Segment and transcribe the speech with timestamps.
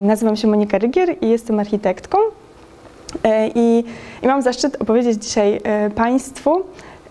[0.00, 2.18] Nazywam się Monika Rygier i jestem architektką.
[3.24, 3.84] E, I,
[4.22, 6.62] I, mam zaszczyt opowiedzieć dzisiaj e, Państwu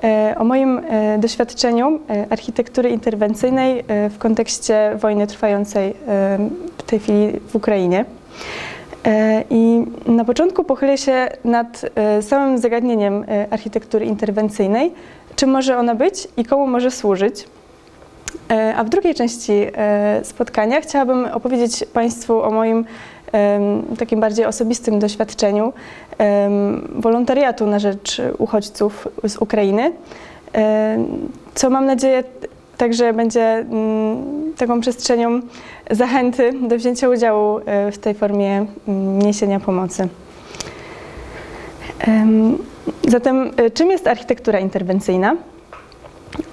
[0.03, 0.81] e, o moim
[1.19, 1.99] doświadczeniu
[2.29, 5.93] architektury interwencyjnej w kontekście wojny trwającej
[6.77, 8.05] w tej chwili w Ukrainie.
[9.49, 11.85] I na początku pochylę się nad
[12.21, 14.91] samym zagadnieniem architektury interwencyjnej,
[15.35, 17.45] czym może ona być i komu może służyć.
[18.49, 22.85] E, a w drugiej części e, spotkania chciałabym opowiedzieć Państwu o moim
[23.99, 25.73] takim bardziej osobistym doświadczeniu
[26.95, 29.91] wolontariatu na rzecz uchodźców z Ukrainy,
[31.55, 32.23] co mam nadzieję
[32.79, 35.41] także będzie mm, taką przestrzenią
[35.91, 40.07] zachęty do wzięcia udziału e, w tej formie mm, niesienia pomocy.
[43.07, 45.35] Zatem czym jest architektura interwencyjna?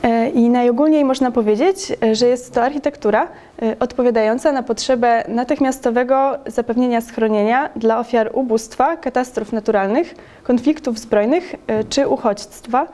[0.02, 3.28] E, I najogólniej można powiedzieć, e, że jest to architektura
[3.62, 11.54] e, odpowiadająca na potrzebę natychmiastowego zapewnienia schronienia dla ofiar ubóstwa, katastrof naturalnych, konfliktów zbrojnych
[11.88, 12.86] czy uchodźstwa,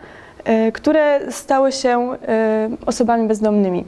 [0.73, 2.17] które stały się
[2.87, 3.84] osobami bezdomnymi.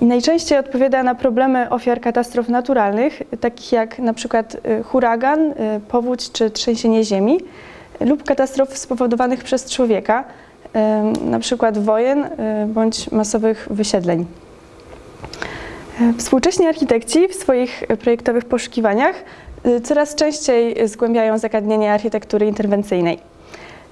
[0.00, 5.54] I najczęściej odpowiada na problemy ofiar katastrof naturalnych, takich jak na przykład huragan,
[5.88, 7.40] powódź czy trzęsienie ziemi
[8.00, 10.24] lub katastrof spowodowanych przez człowieka,
[11.24, 12.26] na przykład wojen
[12.66, 14.26] bądź masowych wysiedleń.
[16.00, 19.14] E, współcześni architekci w swoich projektowych poszukiwaniach
[19.64, 23.18] e, coraz częściej zgłębiają zagadnienie architektury interwencyjnej.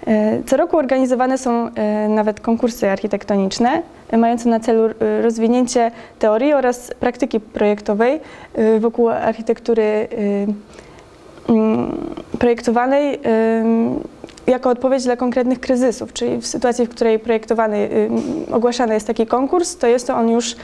[0.06, 1.70] E, co roku organizowane są
[2.08, 4.83] nawet konkursy architektoniczne, mające na celu
[5.22, 8.20] rozwinięcie teorii oraz praktyki projektowej
[8.80, 10.08] wokół architektury
[12.38, 13.20] projektowanej
[14.46, 17.76] jako odpowiedź dla konkretnych kryzysów, czyli w sytuacji, w której projektowany,
[18.48, 20.56] y, ogłaszany jest taki konkurs, to jest to on już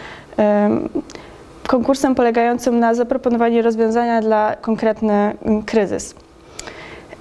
[1.66, 5.36] konkursem polegającym na zaproponowaniu rozwiązania dla konkretny
[5.66, 6.14] kryzys.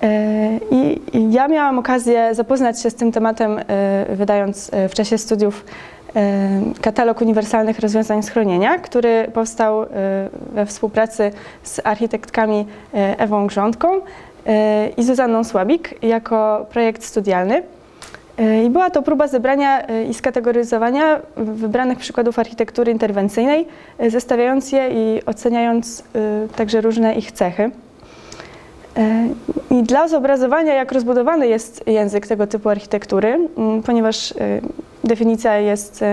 [0.03, 1.01] E, I
[1.31, 5.65] ja miałam okazję zapoznać się z tym tematem, e, wydając e, w czasie studiów
[6.81, 9.85] katalog uniwersalnych rozwiązań schronienia, który powstał
[10.53, 11.31] we współpracy
[11.63, 14.01] z architektkami Ewą Grządką
[14.97, 17.63] i Zuzanną Słabik jako projekt studialny.
[18.37, 24.71] E, I była to próba zebrania e, i skategoryzowania wybranych przykładów architektury interwencyjnej, e, zestawiając
[24.71, 26.03] je i oceniając
[26.55, 27.71] także różne ich cechy.
[29.71, 33.39] I dla zobrazowania, jak rozbudowany jest język tego typu architektury,
[33.85, 34.33] ponieważ
[35.03, 36.03] definicja jest,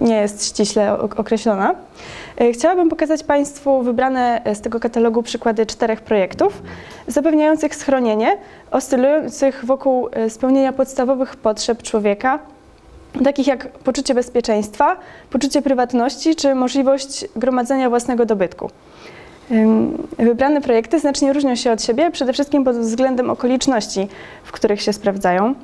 [0.00, 1.74] nie jest ściśle określona,
[2.52, 6.62] chciałabym pokazać Państwu wybrane z tego katalogu przykłady czterech projektów
[7.06, 8.38] zapewniających schronienie,
[8.70, 12.38] oscylujących wokół spełnienia podstawowych potrzeb człowieka,
[13.24, 14.96] takich jak poczucie bezpieczeństwa,
[15.30, 18.70] poczucie prywatności czy możliwość gromadzenia własnego dobytku.
[20.18, 24.08] Wybrane projekty znacznie różnią się od siebie, przede wszystkim pod względem okoliczności,
[24.44, 25.54] w których się sprawdzają.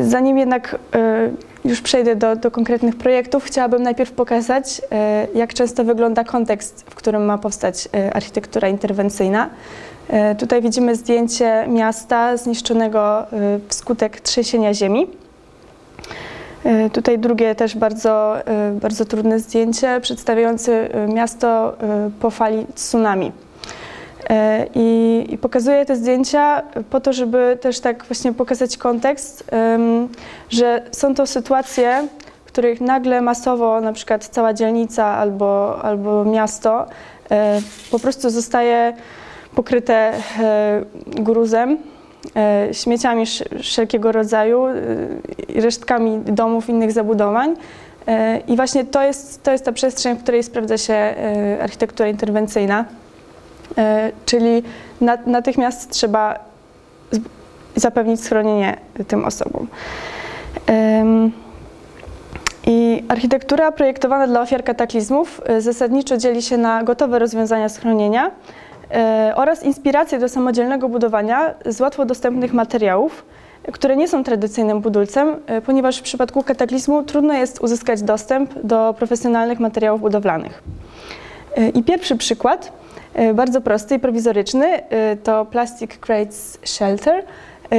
[0.00, 1.30] Zanim jednak e,
[1.66, 6.94] już przejdę do, do, konkretnych projektów, chciałabym najpierw pokazać, e, jak często wygląda kontekst, w
[6.94, 9.50] którym ma powstać e, architektura interwencyjna.
[10.38, 13.26] Tutaj widzimy zdjęcie miasta zniszczonego
[13.68, 15.06] wskutek trzęsienia ziemi.
[16.66, 23.32] E, tutaj drugie też bardzo, e, bardzo trudne zdjęcie przedstawiające miasto e, po fali tsunami.
[24.74, 29.50] I, I pokazuję te zdjęcia po to, żeby też tak właśnie pokazać kontekst,
[30.48, 32.08] że są to sytuacje,
[32.44, 36.86] w których nagle masowo na przykład cała dzielnica albo, albo miasto
[37.90, 38.92] po prostu zostaje
[39.54, 40.12] pokryte
[41.06, 41.78] gruzem
[42.36, 43.24] E, śmieciami
[43.62, 44.74] wszelkiego rodzaju, e,
[45.60, 47.54] resztkami domów, innych zabudowań.
[48.06, 51.14] E, I właśnie to jest, to jest ta przestrzeń, w której sprawdza się
[51.60, 52.84] architektura interwencyjna,
[54.26, 54.62] czyli
[55.26, 56.38] natychmiast trzeba
[57.76, 58.76] zapewnić schronienie
[59.08, 59.66] tym osobom.
[62.66, 68.30] I architektura projektowana dla ofiar kataklizmów zasadniczo dzieli się na gotowe rozwiązania schronienia,
[68.90, 73.24] E, oraz inspiracje do samodzielnego budowania z łatwo dostępnych materiałów,
[73.72, 78.94] które nie są tradycyjnym budulcem, e, ponieważ w przypadku kataklizmu trudno jest uzyskać dostęp do
[78.98, 80.62] profesjonalnych materiałów budowlanych.
[81.56, 82.72] E, I pierwszy przykład,
[83.34, 84.66] bardzo prosty i prowizoryczny,
[85.22, 87.24] to Plastic Crates Shelter,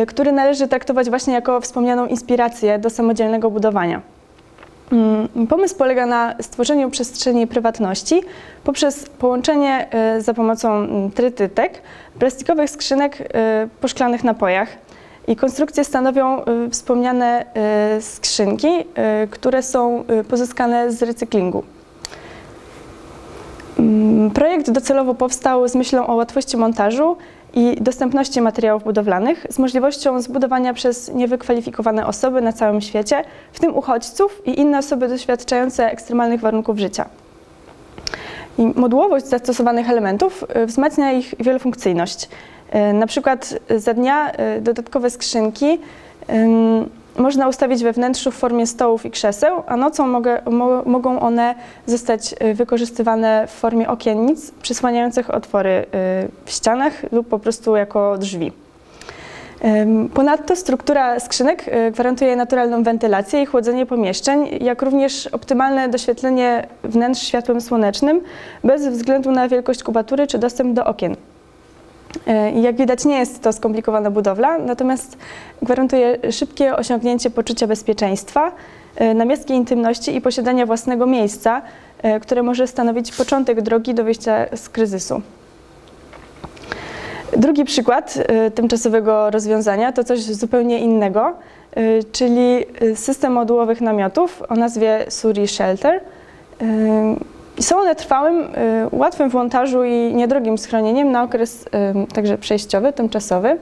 [0.08, 4.02] który należy traktować właśnie jako wspomnianą inspirację do samodzielnego budowania.
[4.92, 8.22] Mm, pomysł polega na stworzeniu przestrzeni prywatności
[8.64, 11.82] poprzez połączenie e, za pomocą mm, trytytek
[12.20, 14.70] plastikowych skrzynek e, po szklanych napojach.
[15.28, 17.46] I konstrukcje stanowią e, wspomniane
[18.00, 18.68] skrzynki,
[19.32, 21.64] które są pozyskane z recyklingu.
[24.34, 27.18] Projekt docelowo powstał z myślą o łatwości montażu
[27.54, 33.76] i dostępności materiałów budowlanych z możliwością zbudowania przez niewykwalifikowane osoby na całym świecie, w tym
[33.76, 37.06] uchodźców i inne osoby doświadczające ekstremalnych warunków życia.
[38.58, 42.30] I modułowość zastosowanych elementów y, wzmacnia ich wielofunkcyjność.
[42.90, 45.80] Y, na przykład za dnia y, dodatkowe skrzynki
[47.18, 51.56] można ustawić we wnętrzu w formie stołów i krzeseł, a nocą mogę, mo, mogą one
[51.86, 55.86] zostać y, wykorzystywane w formie okiennic przysłaniających otwory y,
[56.46, 58.52] w ścianach lub po prostu jako drzwi.
[60.14, 67.22] Ponadto struktura skrzynek y, gwarantuje naturalną wentylację i chłodzenie pomieszczeń, jak również optymalne doświetlenie wnętrz
[67.22, 68.22] światłem słonecznym
[68.64, 71.16] bez względu na wielkość kubatury czy dostęp do okien.
[72.28, 75.18] E, jak widać nie jest to skomplikowana budowla, natomiast
[75.62, 78.52] gwarantuje szybkie osiągnięcie poczucia bezpieczeństwa,
[78.96, 81.62] e, namiastki intymności i posiadania własnego miejsca,
[82.02, 85.22] e, które może stanowić początek drogi do wyjścia z kryzysu.
[87.38, 88.18] Drugi przykład
[88.56, 91.34] tymczasowego rozwiązania to coś zupełnie innego,
[92.12, 92.66] czyli
[92.96, 96.02] system modułowych namiotów o nazwie Suri Shelter.
[97.60, 98.48] Są one trwałym, y,
[98.92, 101.66] łatwym w montażu i niedrogim schronieniem na okres
[102.14, 103.58] także przejściowy, tymczasowy.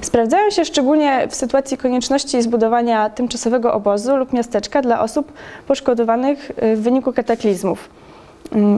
[0.00, 5.32] Sprawdzają się szczególnie w sytuacji konieczności zbudowania tymczasowego obozu lub miasteczka dla osób
[5.66, 7.88] poszkodowanych y, w wyniku kataklizmów.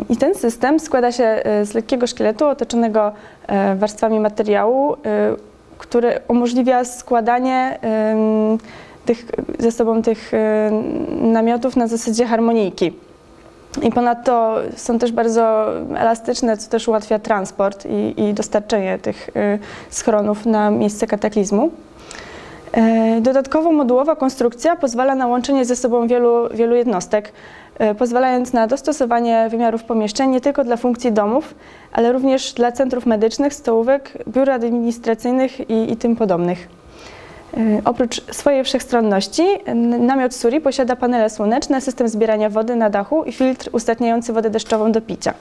[0.08, 3.12] I ten system składa się y, z lekkiego szkieletu otoczonego
[3.46, 4.96] e, warstwami materiału,
[5.78, 7.78] który umożliwia składanie
[9.04, 9.26] tych,
[9.58, 10.32] ze sobą tych
[11.20, 12.92] namiotów na zasadzie harmonijki.
[13.82, 19.58] I ponadto są też bardzo elastyczne, co też ułatwia transport i, i dostarczenie tych y,
[19.90, 21.70] schronów na miejsce kataklizmu.
[22.72, 27.32] E, dodatkowo modułowa konstrukcja pozwala na łączenie ze sobą wielu, wielu jednostek,
[27.78, 31.54] e, pozwalając na dostosowanie wymiarów pomieszczeń nie tylko dla funkcji domów,
[31.92, 36.77] ale również dla centrów medycznych, stołówek, biur administracyjnych i, i tym podobnych.
[37.58, 39.42] E, oprócz swojej wszechstronności,
[40.00, 44.92] namiot Suri posiada panele słoneczne, system zbierania wody na dachu i filtr ustatniający wodę deszczową
[44.92, 45.34] do picia.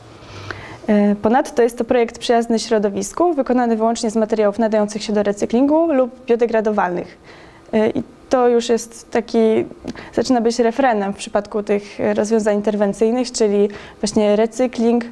[0.87, 5.93] E, ponadto jest to projekt przyjazny środowisku, wykonany wyłącznie z materiałów nadających się do recyklingu
[5.93, 7.17] lub biodegradowalnych.
[7.73, 9.65] E, I to już jest taki,
[10.13, 13.69] zaczyna być refrenem w przypadku tych rozwiązań interwencyjnych, czyli
[14.01, 15.05] właśnie recykling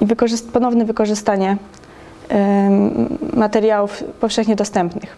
[0.00, 0.06] i
[0.52, 1.56] ponowne wykorzystanie
[3.32, 5.16] materiałów powszechnie dostępnych.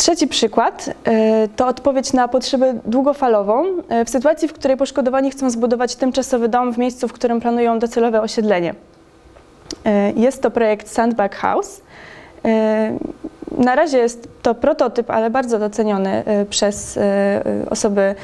[0.00, 5.50] Trzeci przykład e, to odpowiedź na potrzebę długofalową e, w sytuacji, w której poszkodowani chcą
[5.50, 8.74] zbudować tymczasowy dom w miejscu, w którym planują docelowe osiedlenie.
[9.84, 11.80] E, jest to projekt Sandbag House.
[13.58, 16.98] Na razie jest to prototyp, ale bardzo doceniony przez
[17.70, 18.14] osoby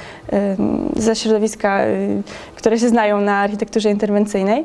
[0.97, 1.81] ze środowiska,
[2.57, 4.65] które się znają na architekturze interwencyjnej.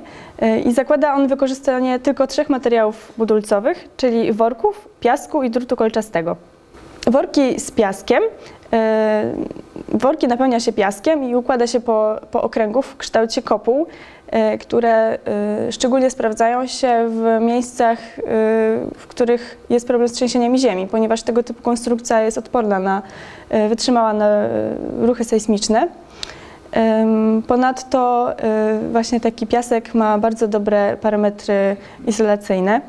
[0.66, 6.36] I zakłada on wykorzystanie tylko trzech materiałów budulcowych, czyli worków, piasku i drutu kolczastego.
[7.08, 8.24] Worki z piaskiem.
[9.88, 13.88] Worki napełnia się piaskiem i układa się po, po okręgu w kształcie kopuł.
[14.32, 18.24] E, które e, szczególnie sprawdzają się w miejscach, e,
[18.98, 23.02] w których jest problem z trzęsieniami ziemi, ponieważ tego typu konstrukcja jest odporna na,
[23.70, 24.48] wytrzymała na
[25.02, 25.88] ruchy sejsmiczne.
[27.48, 28.34] Ponadto
[28.92, 31.76] właśnie taki piasek ma bardzo dobre parametry
[32.08, 32.82] izolacyjne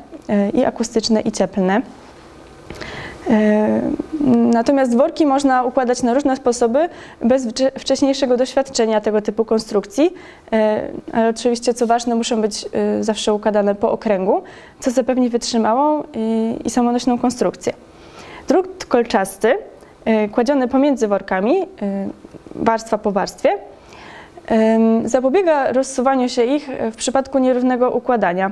[0.53, 1.81] i akustyczne i cieplne.
[4.53, 6.89] Natomiast worki można układać na różne sposoby
[7.21, 7.47] bez
[7.79, 10.13] wcześniejszego doświadczenia tego typu konstrukcji,
[11.13, 14.43] ale oczywiście co ważne muszą być e, zawsze układane po okręgu,
[14.79, 16.03] co zapewni wytrzymałą
[16.65, 17.73] i samonośną konstrukcję.
[18.47, 19.57] Drut kolczasty
[20.31, 21.55] kładziony pomiędzy workami,
[22.55, 23.57] warstwa po warstwie,
[25.05, 28.51] zapobiega rozsuwaniu się ich w przypadku nierównego układania.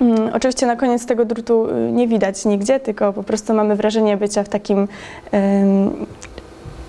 [0.00, 4.16] Mm, oczywiście na koniec tego drutu y, nie widać nigdzie, tylko po prostu mamy wrażenie
[4.16, 4.88] bycia w takim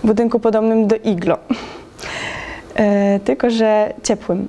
[0.03, 1.37] budynku podobnym do iglo,
[2.75, 4.47] e, tylko że ciepłym.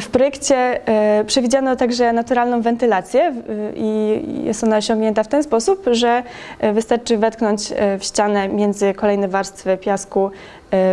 [0.00, 0.56] W projekcie
[0.88, 3.34] e, przewidziano także naturalną wentylację
[3.76, 6.22] i jest ona osiągnięta w ten sposób, że
[6.58, 10.30] e, wystarczy wetknąć w ścianę między kolejne warstwy piasku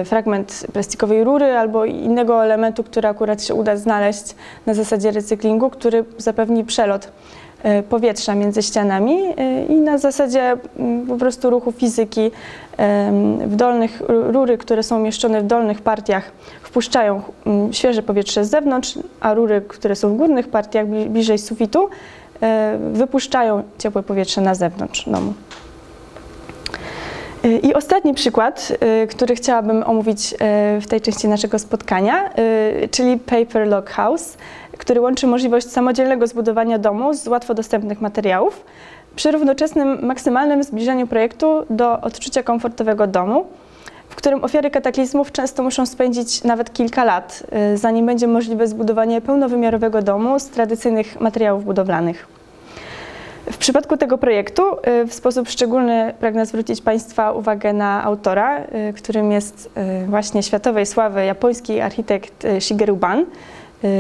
[0.06, 6.06] fragment plastikowej rury albo innego elementu, który akurat się uda znaleźć na zasadzie recyklingu, który
[6.18, 7.12] zapewni przelot
[7.90, 9.18] powietrza między ścianami
[9.70, 10.58] i na zasadzie
[11.08, 12.32] po prostu ruchu fizyki
[13.46, 19.00] w dolnych rury, które są umieszczone w dolnych partiach wpuszczają mm, świeże powietrze z zewnątrz,
[19.20, 21.90] a rury, które są w górnych partiach bliżej sufitu,
[22.42, 25.34] e, wypuszczają ciepłe powietrze na zewnątrz domu.
[27.64, 28.78] I ostatni przykład,
[29.10, 30.36] który chciałabym omówić
[30.82, 32.30] w tej części naszego spotkania,
[32.92, 34.38] czyli Paper Log House,
[34.82, 38.66] który łączy możliwość samodzielnego zbudowania domu z łatwo dostępnych materiałów
[39.16, 43.46] przy równoczesnym maksymalnym zbliżeniu projektu do odczucia komfortowego domu,
[44.10, 49.22] w którym ofiary kataklizmów często muszą spędzić nawet kilka lat, y, zanim będzie możliwe zbudowanie
[49.22, 52.28] pełnowymiarowego domu z tradycyjnych materiałów budowlanych.
[53.52, 58.94] W przypadku tego projektu y, w sposób szczególny pragnę zwrócić Państwa uwagę na autora, y,
[58.94, 59.70] którym jest
[60.08, 63.26] właśnie światowej sławy japoński architekt Shigeru Ban,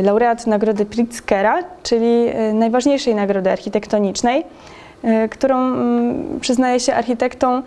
[0.03, 4.43] laureat nagrody Pritzkera, czyli najważniejszej nagrody architektonicznej,
[5.31, 7.63] którą mm, przyznaje się architektom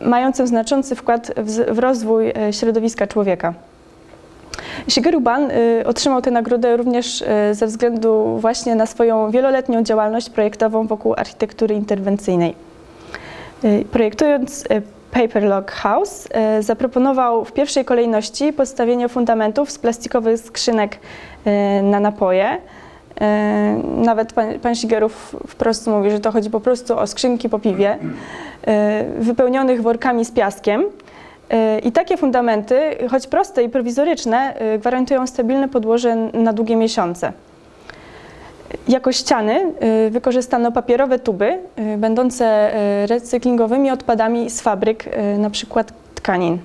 [0.00, 3.54] mającym znaczący wkład w, rozwój środowiska człowieka.
[4.88, 10.30] Shigeru Ban y, otrzymał tę nagrodę również y, ze względu właśnie na swoją wieloletnią działalność
[10.30, 12.54] projektową wokół architektury interwencyjnej.
[13.64, 14.64] Y, projektując
[15.22, 16.28] Paper Log House
[16.60, 20.98] zaproponował w pierwszej kolejności postawienie fundamentów z plastikowych skrzynek
[21.82, 22.58] na napoje,
[23.20, 27.58] E, nawet pan, pan Shigerów wprost mówi, że to chodzi po prostu o skrzynki po
[27.58, 27.98] piwie,
[28.66, 30.84] e, wypełnionych workami z piaskiem.
[31.50, 37.32] E, I takie fundamenty, choć proste i prowizoryczne, gwarantują stabilne podłoże na długie miesiące.
[38.88, 39.72] Jako ściany
[40.10, 41.58] wykorzystano papierowe tuby,
[41.98, 42.70] będące
[43.06, 45.04] recyklingowymi odpadami z fabryk,
[45.36, 45.84] np.
[46.14, 46.58] tkanin.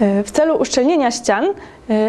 [0.00, 1.52] W celu uszczelnienia ścian y,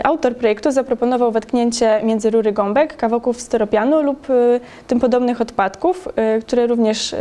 [0.04, 6.42] autor projektu zaproponował wetknięcie między rury gąbek kawałków styropianu lub y, tym podobnych odpadków, y,
[6.42, 7.16] które również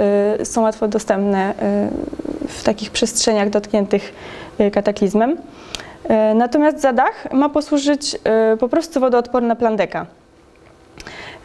[0.45, 1.55] są łatwo dostępne
[2.49, 4.15] w takich przestrzeniach dotkniętych
[4.73, 5.37] kataklizmem.
[6.35, 8.19] Natomiast za dach ma posłużyć
[8.61, 10.07] po prostu wodoodporna plandeka.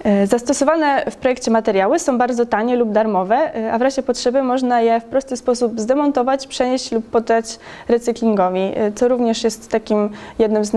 [0.05, 4.43] E, zastosowane w projekcie materiały są bardzo tanie lub darmowe, e, a w razie potrzeby
[4.43, 10.09] można je w prosty sposób zdemontować, przenieść lub poddać recyklingowi, e, co również jest takim
[10.39, 10.73] jednym z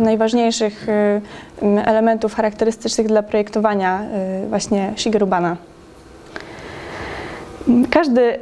[0.00, 0.86] najważniejszych
[1.84, 4.02] elementów charakterystycznych dla projektowania
[4.48, 5.56] właśnie Shigeru Bana.
[7.90, 8.38] Każdy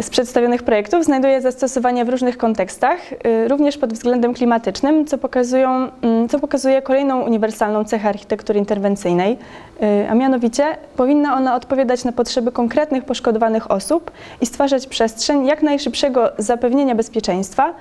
[0.00, 5.88] z przedstawionych projektów znajduje zastosowanie w różnych kontekstach, y, również pod względem klimatycznym, co, pokazują,
[6.02, 9.38] mm, co pokazuje kolejną uniwersalną cechę architektury interwencyjnej,
[9.82, 10.64] y, a mianowicie
[10.96, 14.10] powinna ona odpowiadać na potrzeby konkretnych poszkodowanych osób
[14.40, 17.74] i stwarzać przestrzeń jak najszybszego zapewnienia bezpieczeństwa,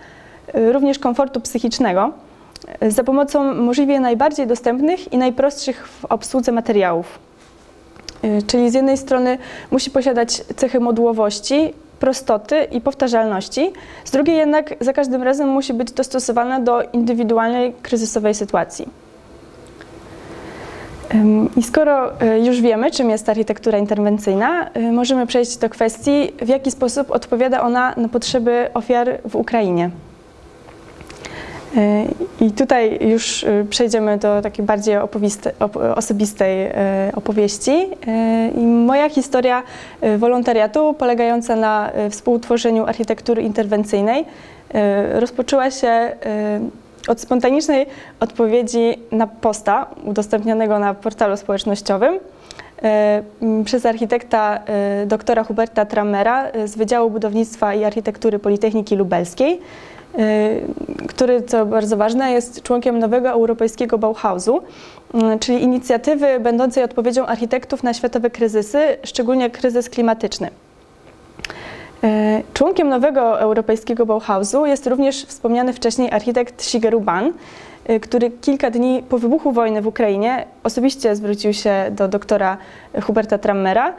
[0.56, 2.12] y, również komfortu psychicznego,
[2.82, 7.20] za pomocą możliwie najbardziej dostępnych i najprostszych w obsłudze materiałów.
[8.24, 9.38] Y, czyli z jednej strony
[9.72, 13.74] musi posiadać cechy modułowości, prostoty i powtarzalności,
[14.06, 18.88] z drugiej jednak za każdym razem musi być dostosowana do indywidualnej kryzysowej sytuacji.
[21.58, 26.48] I skoro y, już wiemy, czym jest architektura interwencyjna, y, możemy przejść do kwestii, w
[26.48, 29.90] jaki sposób odpowiada ona na potrzeby ofiar w Ukrainie.
[31.76, 32.06] E,
[32.42, 34.98] I tutaj już e, przejdziemy do takiej bardziej
[35.96, 37.88] osobistej e, opowieści.
[38.56, 39.64] I moja historia
[40.18, 44.26] wolontariatu polegająca na współtworzeniu architektury interwencyjnej
[45.14, 46.16] rozpoczęła się
[47.08, 47.86] od spontanicznej
[48.20, 52.20] odpowiedzi na posta udostępnionego na portalu społecznościowym
[53.66, 54.60] przez architekta
[55.06, 59.60] doktora Huberta Trammera z Wydziału Budownictwa i Architektury Politechniki Lubelskiej.
[60.18, 67.26] Y, który, co bardzo ważne, jest członkiem nowego europejskiego Bauhausu, y, czyli inicjatywy będącej odpowiedzią
[67.26, 70.48] architektów na światowe kryzysy, szczególnie kryzys klimatyczny.
[72.04, 72.08] Y,
[72.54, 77.34] członkiem nowego europejskiego Bauhausu jest również wspomniany wcześniej architekt Shigeru Ban,
[78.02, 82.58] który kilka dni po wybuchu wojny w Ukrainie osobiście zwrócił się do doktora
[83.04, 83.94] Huberta Trammera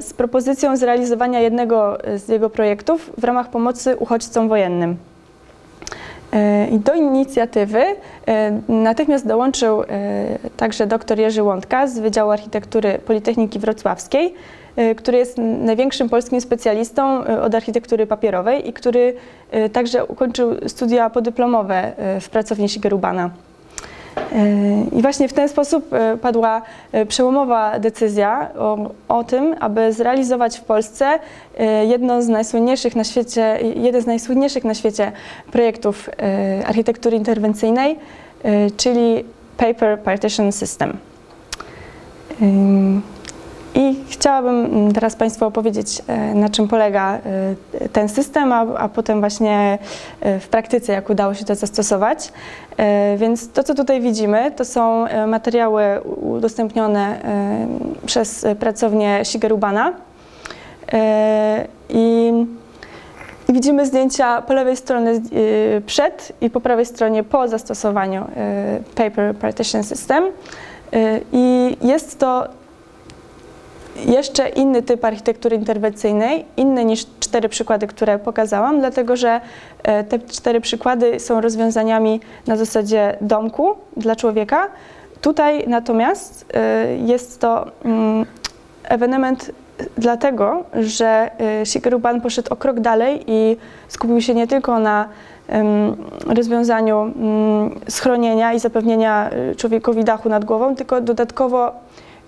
[0.00, 4.96] z propozycją zrealizowania jednego z jego projektów w ramach pomocy uchodźcom wojennym.
[6.34, 7.84] E, I do inicjatywy
[8.26, 9.86] e, natychmiast dołączył e,
[10.56, 14.34] także dr Jerzy Łądka z Wydziału Architektury Politechniki Wrocławskiej,
[14.96, 19.14] który jest największym polskim specjalistą od architektury papierowej i który
[19.72, 23.30] także ukończył studia podyplomowe w pracowni Shigerubana.
[24.92, 30.58] I właśnie w ten sposób e, padła e, przełomowa decyzja o, o, tym, aby zrealizować
[30.58, 31.18] w Polsce
[31.58, 35.12] e, jedno z najsłynniejszych na świecie, jeden z najsłynniejszych na świecie
[35.52, 36.10] projektów
[36.66, 37.98] architektury interwencyjnej,
[38.76, 39.24] czyli
[39.56, 40.96] Paper Partition System.
[44.14, 47.18] Chciałabym mm, teraz Państwu opowiedzieć, e, na czym polega
[47.80, 49.78] e, ten system, a, a potem właśnie
[50.20, 52.32] e, w praktyce, jak udało się to zastosować.
[53.16, 57.16] Więc to, co tutaj widzimy, to są materiały udostępnione
[58.06, 59.92] przez pracownię Shigerubana.
[61.88, 62.32] I
[63.48, 65.20] Widzimy zdjęcia po lewej stronie
[65.86, 68.24] przed i po prawej stronie po zastosowaniu
[68.94, 70.24] Paper Partition System.
[71.32, 72.48] I jest to
[73.96, 79.40] jeszcze inny typ architektury interwencyjnej, inny niż cztery przykłady, które pokazałam, dlatego że
[80.08, 84.68] te cztery przykłady są rozwiązaniami na zasadzie domku dla człowieka.
[85.20, 86.46] Tutaj natomiast
[87.06, 88.26] jest to mm,
[88.84, 89.50] ewenement
[89.98, 91.30] dlatego, że
[91.62, 93.56] y, Shigeru Ban poszedł o krok dalej i
[93.88, 95.08] skupił się nie tylko na
[96.26, 101.72] rozwiązaniu mm, schronienia i zapewnienia człowiekowi dachu nad głową, tylko dodatkowo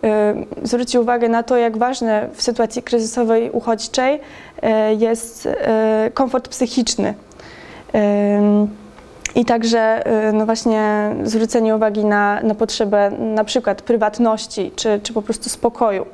[0.04, 4.20] y, zwrócił uwagę na to, jak ważne w sytuacji kryzysowej uchodźczej
[4.98, 5.48] jest
[6.14, 7.14] komfort psychiczny.
[9.34, 15.22] I także no właśnie zwrócenie uwagi na, na potrzebę na przykład prywatności czy, czy po
[15.22, 16.06] prostu spokoju.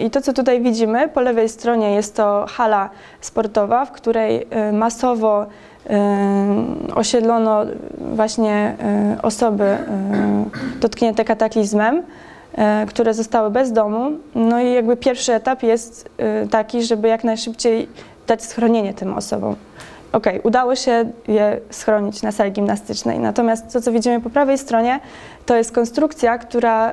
[0.00, 5.46] I to, co tutaj widzimy, po lewej stronie jest to hala sportowa, w której masowo
[6.94, 7.64] osiedlono
[8.14, 8.76] właśnie
[9.22, 9.78] osoby
[10.80, 12.02] dotknięte kataklizmem,
[12.88, 14.10] które zostały bez domu.
[14.34, 16.10] No i jakby pierwszy etap jest
[16.50, 17.88] taki, żeby jak najszybciej
[18.26, 19.56] dać schronienie tym osobom.
[20.12, 23.18] Ok, udało się je schronić na sali gimnastycznej.
[23.18, 25.00] Natomiast to, co widzimy po prawej stronie,
[25.46, 26.92] to jest konstrukcja, która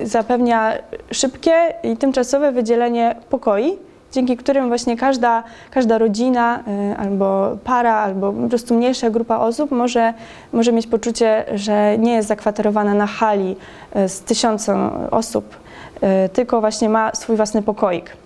[0.00, 0.72] y, zapewnia
[1.10, 3.78] szybkie i tymczasowe wydzielenie pokoi,
[4.12, 6.60] dzięki którym właśnie każda, każda rodzina
[6.92, 10.14] y, albo para, albo po prostu mniejsza grupa osób może,
[10.52, 13.56] może mieć poczucie, że nie jest zakwaterowana na hali
[13.96, 15.56] y, z tysiącem osób,
[15.96, 18.16] y, tylko właśnie ma swój własny pokoik.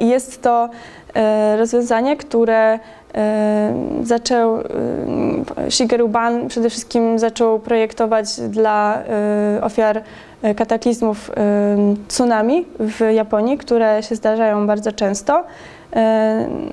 [0.00, 0.68] I jest to
[1.58, 2.78] rozwiązanie, które
[4.02, 4.58] zaczął,
[5.70, 8.98] Shigeru Ban przede wszystkim zaczął projektować dla
[9.62, 10.02] ofiar
[10.56, 11.30] kataklizmów
[12.08, 15.44] tsunami w Japonii, które się zdarzają bardzo często.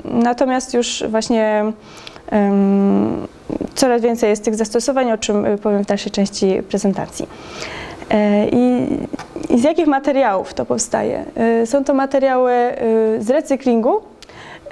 [0.05, 1.63] Natomiast już właśnie
[3.75, 7.27] coraz więcej jest tych zastosowań, o czym powiem w dalszej części prezentacji.
[8.51, 8.87] I,
[9.49, 11.25] I, z jakich materiałów to powstaje?
[11.65, 12.53] Są to materiały
[13.19, 14.01] z recyklingu,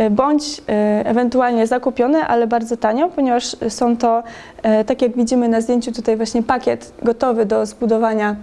[0.01, 4.23] E, bądź e, ewentualnie zakupione, ale bardzo tanio, ponieważ są to,
[4.63, 8.35] e, tak jak widzimy na zdjęciu tutaj właśnie pakiet gotowy do zbudowania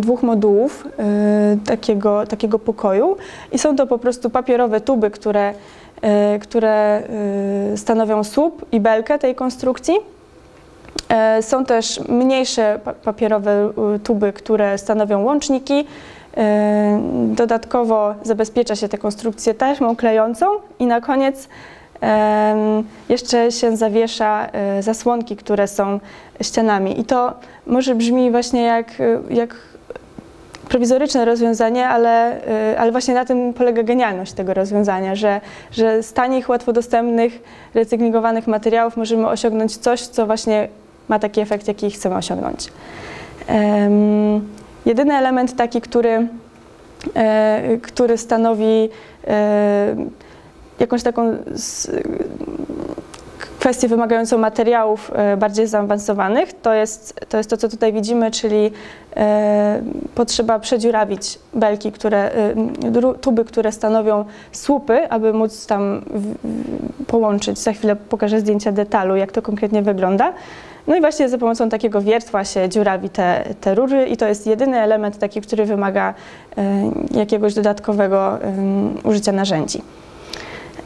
[0.00, 0.88] dwóch modułów
[1.66, 3.16] takiego, takiego pokoju.
[3.52, 5.54] I są to po prostu papierowe tuby, które,
[6.40, 7.02] które
[7.76, 9.94] stanowią słup i belkę tej konstrukcji.
[11.40, 13.72] Są też mniejsze papierowe
[14.04, 15.84] tuby, które stanowią łączniki,
[16.38, 17.00] E,
[17.34, 20.46] dodatkowo zabezpiecza się tę konstrukcję taśmą klejącą.
[20.78, 21.48] I na koniec
[23.08, 26.00] jeszcze się zawiesza e, zasłonki, które są
[26.42, 27.00] ścianami.
[27.00, 27.34] I to
[27.66, 28.92] może brzmi właśnie jak,
[29.30, 29.56] jak
[30.68, 35.40] prowizoryczne rozwiązanie, ale, e, ale właśnie na tym polega genialność tego rozwiązania, że,
[35.72, 37.42] że z tanich, łatwo dostępnych,
[37.74, 40.68] recyklingowanych materiałów możemy osiągnąć coś, co właśnie
[41.08, 42.68] ma taki efekt, jaki chcemy osiągnąć.
[44.86, 46.28] Jedyny element taki, który,
[47.14, 48.88] e, który stanowi
[49.26, 49.96] e,
[50.80, 51.36] jakąś taką
[53.58, 58.70] kwestię wymagającą materiałów e, bardziej zaawansowanych, to jest, to jest to, co tutaj widzimy, czyli
[60.14, 62.30] potrzeba przedziurawić belki, które,
[63.20, 66.02] tuby, które stanowią słupy, aby móc tam
[67.06, 67.58] połączyć.
[67.58, 70.32] Za chwilę pokażę zdjęcia detalu, jak to konkretnie wygląda.
[70.86, 74.46] No i właśnie za pomocą takiego wiertła się dziurawi te, te rury i to jest
[74.46, 76.14] jedyny element taki, który wymaga
[76.58, 78.38] e, jakiegoś dodatkowego
[79.04, 79.82] użycia narzędzi.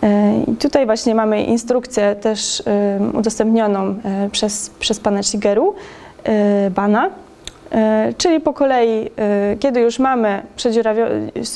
[0.02, 2.62] E, I tutaj właśnie mamy instrukcję też
[3.12, 5.74] udostępnioną e, przez, przez pana Shigeru,
[6.70, 7.10] Bana,
[8.18, 9.10] czyli po kolei,
[9.60, 10.42] kiedy już mamy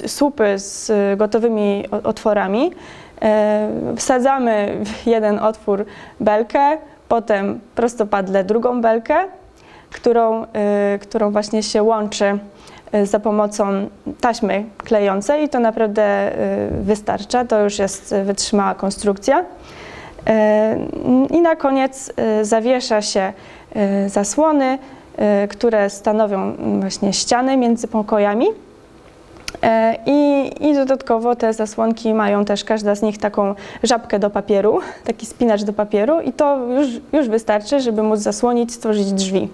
[0.06, 2.70] słupy z gotowymi otworami,
[3.96, 5.85] wsadzamy w jeden otwór
[6.20, 6.78] belkę,
[7.09, 9.16] potem prostopadle drugą belkę,
[9.90, 10.46] którą,
[11.00, 12.38] którą właśnie się łączy
[13.05, 13.88] za pomocą
[14.20, 19.44] taśmy klejącej i to naprawdę y, wystarcza, to już jest wytrzymała konstrukcja.
[21.31, 23.33] I na koniec zawiesza się
[24.07, 24.79] zasłony,
[25.49, 28.46] które stanowią właśnie ściany między pokojami.
[30.07, 35.27] I, I, dodatkowo te zasłonki mają też każda z nich taką żabkę do papieru, taki
[35.27, 39.49] spinacz do papieru i to już, już wystarczy, żeby móc zasłonić, stworzyć drzwi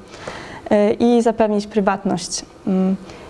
[0.98, 2.44] i zapewnić prywatność.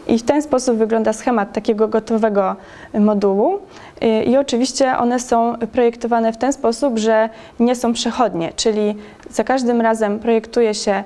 [0.07, 2.57] I w ten sposób wygląda schemat takiego gotowego
[2.95, 3.59] modułu.
[4.01, 7.29] E, I oczywiście one są projektowane w ten sposób, że
[7.61, 8.95] nie są przechodnie, czyli
[9.31, 11.05] za każdym razem projektuje się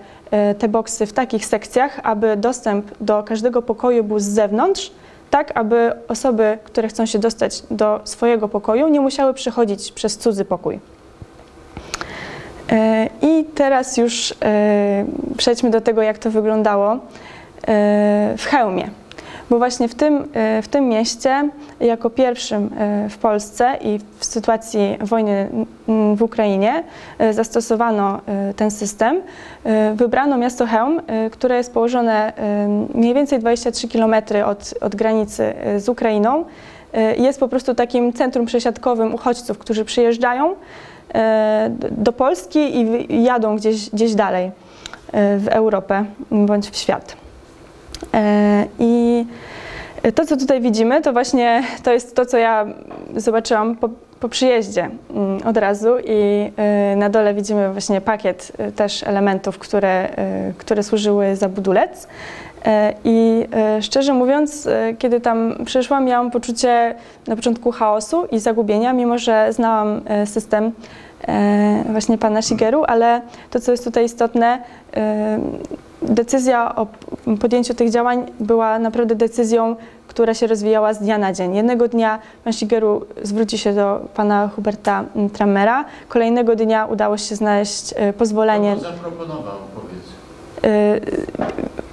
[0.59, 4.90] te boksy w takich sekcjach, aby dostęp do każdego pokoju był z zewnątrz,
[5.30, 10.44] tak aby osoby, które chcą się dostać do swojego pokoju, nie musiały przechodzić przez cudzy
[10.44, 10.80] pokój.
[12.70, 14.35] E, I teraz już
[15.37, 16.98] przejdźmy do tego, jak to wyglądało
[18.36, 18.88] w Chełmie.
[19.50, 20.28] Bo właśnie w tym,
[20.62, 21.48] w tym mieście,
[21.80, 22.70] jako pierwszym
[23.10, 25.48] w Polsce i w sytuacji wojny
[26.16, 26.84] w Ukrainie,
[27.30, 28.20] zastosowano
[28.56, 29.20] ten system.
[29.94, 32.32] Wybrano miasto Chełm, które jest położone
[32.94, 34.14] mniej więcej 23 km
[34.44, 36.44] od, od granicy z Ukrainą.
[37.18, 40.54] Jest po prostu takim centrum przesiadkowym uchodźców, którzy przyjeżdżają
[41.14, 47.16] E, do Polski i jadą gdzieś, gdzieś dalej e, w Europę bądź w świat.
[48.14, 49.24] E, I
[50.14, 52.66] to, co tutaj widzimy, to właśnie to jest to, co ja
[53.16, 53.88] zobaczyłam po,
[54.20, 56.52] po przyjeździe mm, od razu i
[56.96, 60.09] na dole widzimy właśnie pakiet też elementów, które,
[60.59, 62.09] które służyły za budulec.
[63.04, 63.46] I
[63.80, 66.94] szczerze mówiąc, kiedy tam przyszłam, miałam poczucie
[67.26, 70.72] na początku chaosu i zagubienia, mimo że znałam system
[71.28, 74.62] E, właśnie pana Shigeru, ale to, co jest tutaj istotne,
[74.96, 75.38] e,
[76.02, 76.87] decyzja o
[77.40, 79.76] podjęciu tych działań była naprawdę decyzją,
[80.09, 81.54] która się rozwijała z dnia na dzień.
[81.54, 87.94] Jednego dnia pan Shigeru zwróci się do pana Huberta Trammera, kolejnego dnia udało się znaleźć
[87.96, 88.76] e, pozwolenie.
[88.76, 90.06] Zaproponował, powiedz.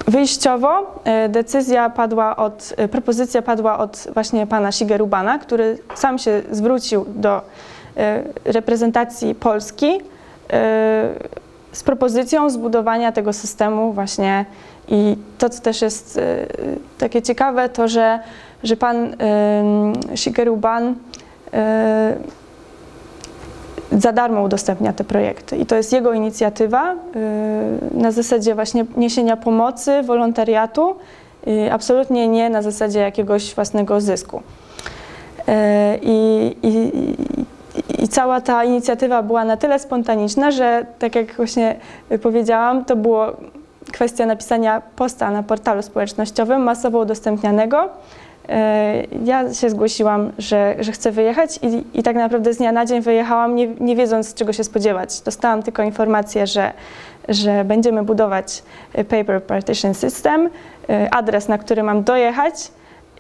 [0.08, 7.06] Wyjściowo decyzja padła od, propozycja padła od właśnie pana Shigeru Bana, który sam się zwrócił
[7.16, 7.42] do
[7.98, 10.02] E, reprezentacji Polski
[10.54, 11.10] e,
[11.74, 14.46] z propozycją zbudowania tego systemu właśnie
[14.88, 16.46] i to, co też jest e,
[16.98, 18.20] takie ciekawe, to, że,
[18.64, 19.16] że pan
[20.16, 20.96] Shigeru Ban
[23.92, 25.58] za darmo udostępnia te projekty.
[25.58, 26.96] I to jest jego inicjatywa
[27.92, 30.96] na zasadzie właśnie niesienia pomocy, wolontariatu,
[31.72, 34.42] absolutnie nie na zasadzie jakiegoś własnego zysku.
[36.02, 36.92] I, i
[38.14, 41.76] cała ta inicjatywa była na tyle spontaniczna, że tak jak właśnie
[42.22, 43.26] powiedziałam, to było
[43.92, 47.90] kwestia napisania posta na portalu społecznościowym, masowo udostępnianego.
[48.50, 52.86] E, ja się zgłosiłam, że, że chcę wyjechać i, i tak naprawdę z dnia na
[52.86, 55.22] dzień wyjechałam, nie, nie wiedząc czego się spodziewać.
[55.22, 56.72] Dostałam tylko informację, że,
[57.30, 60.50] że będziemy budować Paper Partition System,
[60.90, 62.72] e, adres, na który mam dojechać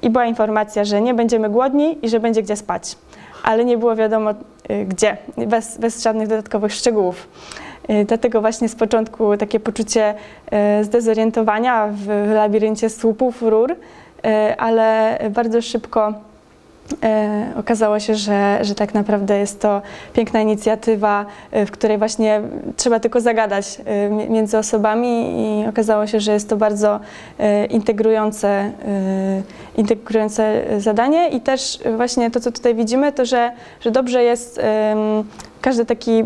[0.01, 2.95] i była informacja, że nie będziemy głodni i że będzie gdzie spać
[3.43, 4.33] ale nie było wiadomo
[4.87, 7.27] gdzie, bez, bez żadnych dodatkowych szczegółów.
[7.89, 10.13] Y, dlatego właśnie z początku takie poczucie
[10.79, 13.75] y, zdezorientowania w labiryncie słupów, rur,
[14.57, 16.13] ale bardzo szybko
[17.59, 19.81] okazało się, że, że tak naprawdę jest to
[20.13, 22.41] piękna inicjatywa, w której właśnie
[22.77, 23.81] trzeba tylko zagadać
[24.29, 26.99] między osobami i okazało się, że jest to bardzo
[27.69, 28.71] integrujące
[29.77, 34.61] integrujące zadanie i też właśnie to, co tutaj widzimy, to, że, że dobrze jest
[35.61, 36.23] każdy taki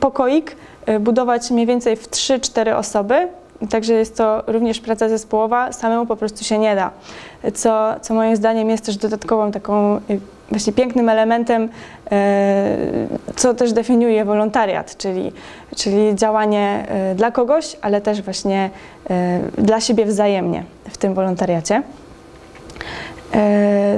[0.00, 3.28] pokoik e, budować mniej więcej w 3-4 osoby,
[3.70, 6.90] Także jest to również praca zespołowa, samemu po prostu się nie da.
[7.54, 10.00] Co, co moim zdaniem jest też dodatkową taką e,
[10.50, 11.68] właśnie pięknym elementem,
[12.12, 12.76] e,
[13.36, 15.32] co też definiuje wolontariat, czyli,
[15.76, 18.70] czyli działanie dla kogoś, ale też właśnie
[19.58, 21.82] dla siebie wzajemnie w tym wolontariacie.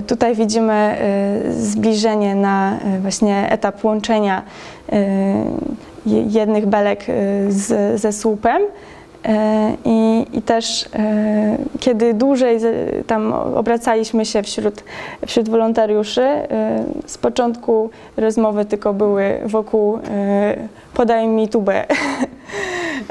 [0.06, 0.96] Tutaj widzimy
[1.58, 4.42] zbliżenie na właśnie etap łączenia
[6.06, 7.04] jednych belek
[7.48, 8.62] z, ze słupem.
[9.84, 10.88] I, I, też
[11.80, 12.58] kiedy dłużej
[13.06, 14.84] tam obracaliśmy się wśród,
[15.26, 16.26] wśród wolontariuszy,
[17.06, 19.98] z początku rozmowy tylko były wokół
[20.94, 21.84] podaj mi tubę.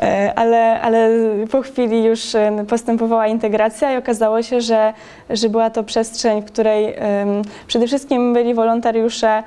[0.01, 1.09] E, ale, ale
[1.51, 4.93] po chwili już e, postępowała integracja i okazało się, że,
[5.29, 6.95] że była to przestrzeń, w której
[7.67, 9.43] przede wszystkim byli wolontariusze, e,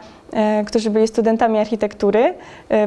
[0.66, 2.34] którzy byli studentami architektury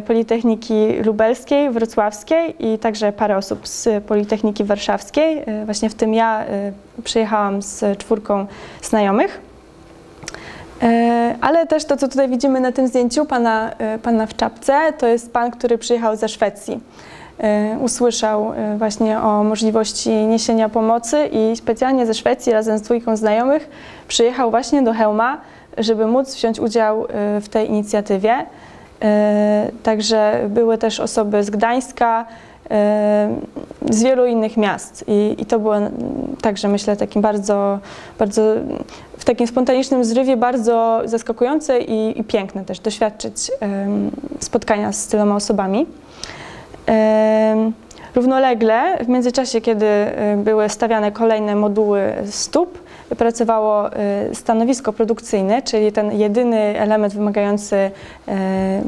[0.07, 5.43] Politechniki Lubelskiej, Wrocławskiej i także parę osób z Politechniki Warszawskiej.
[5.65, 6.45] Właśnie w tym ja
[7.03, 8.45] przyjechałam z czwórką
[8.81, 9.41] znajomych.
[11.41, 13.71] Ale też to, co tutaj widzimy na tym zdjęciu pana,
[14.03, 16.79] pana w czapce, to jest pan, który przyjechał ze Szwecji.
[17.39, 23.17] E, usłyszał e, właśnie o możliwości niesienia pomocy i specjalnie ze Szwecji razem z dwójką
[23.17, 23.69] znajomych
[24.07, 25.41] przyjechał właśnie do Hełma,
[25.79, 28.45] żeby móc wziąć udział e, w tej inicjatywie.
[29.83, 32.25] Także były też osoby z Gdańska,
[33.89, 35.75] z wielu innych miast i, i to było
[36.41, 37.79] także myślę takim bardzo,
[38.19, 38.41] bardzo
[39.17, 43.51] w takim spontanicznym zrywie bardzo zaskakujące i, i piękne też doświadczyć
[44.39, 45.85] spotkania z tyloma osobami.
[48.15, 52.79] Równolegle, w międzyczasie, kiedy y, były stawiane kolejne moduły stóp,
[53.17, 53.89] pracowało
[54.33, 57.91] stanowisko produkcyjne, czyli ten jedyny element wymagający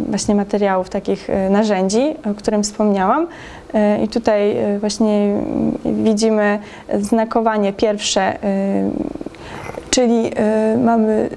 [0.09, 3.27] właśnie materiałów, takich narzędzi, o którym wspomniałam.
[4.03, 5.35] I tutaj właśnie
[5.85, 6.59] widzimy
[6.99, 8.37] znakowanie pierwsze,
[9.89, 10.31] czyli
[10.83, 11.29] mamy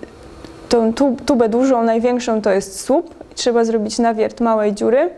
[0.68, 0.92] tą
[1.27, 3.14] tubę dużą, największą to jest słup.
[3.35, 5.11] Trzeba zrobić nawiert małej dziury,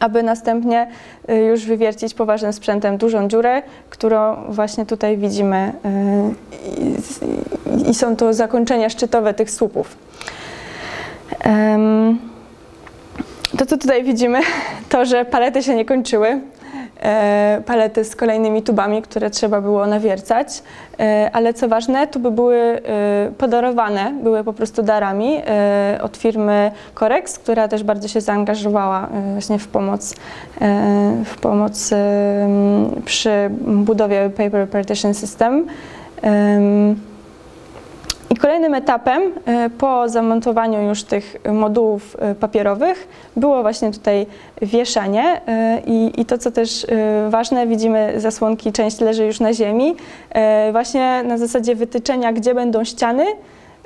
[0.00, 0.86] aby następnie
[1.30, 5.72] y, już wywiercić poważnym sprzętem dużą dziurę, którą właśnie tutaj widzimy
[7.86, 9.96] y, i są to zakończenia szczytowe tych słupów.
[13.58, 14.40] To, co tutaj widzimy,
[14.88, 16.40] to, że palety się nie kończyły.
[17.02, 20.62] E, palety z kolejnymi tubami, które trzeba było nawiercać,
[21.00, 22.80] e, ale co ważne, tuby były e,
[23.38, 25.42] podarowane, były po prostu darami
[26.02, 30.14] od firmy Corex, która też bardzo się zaangażowała właśnie w pomoc,
[31.24, 31.90] w pomoc
[33.04, 35.66] przy budowie Paper Partition System.
[38.30, 44.26] I kolejnym etapem e, po zamontowaniu już tych modułów e, papierowych było właśnie tutaj
[44.62, 46.86] wieszanie e, i, i to, co też
[47.28, 49.96] ważne, widzimy zasłonki, część leży już na ziemi,
[50.72, 53.24] właśnie na zasadzie wytyczenia, gdzie będą ściany,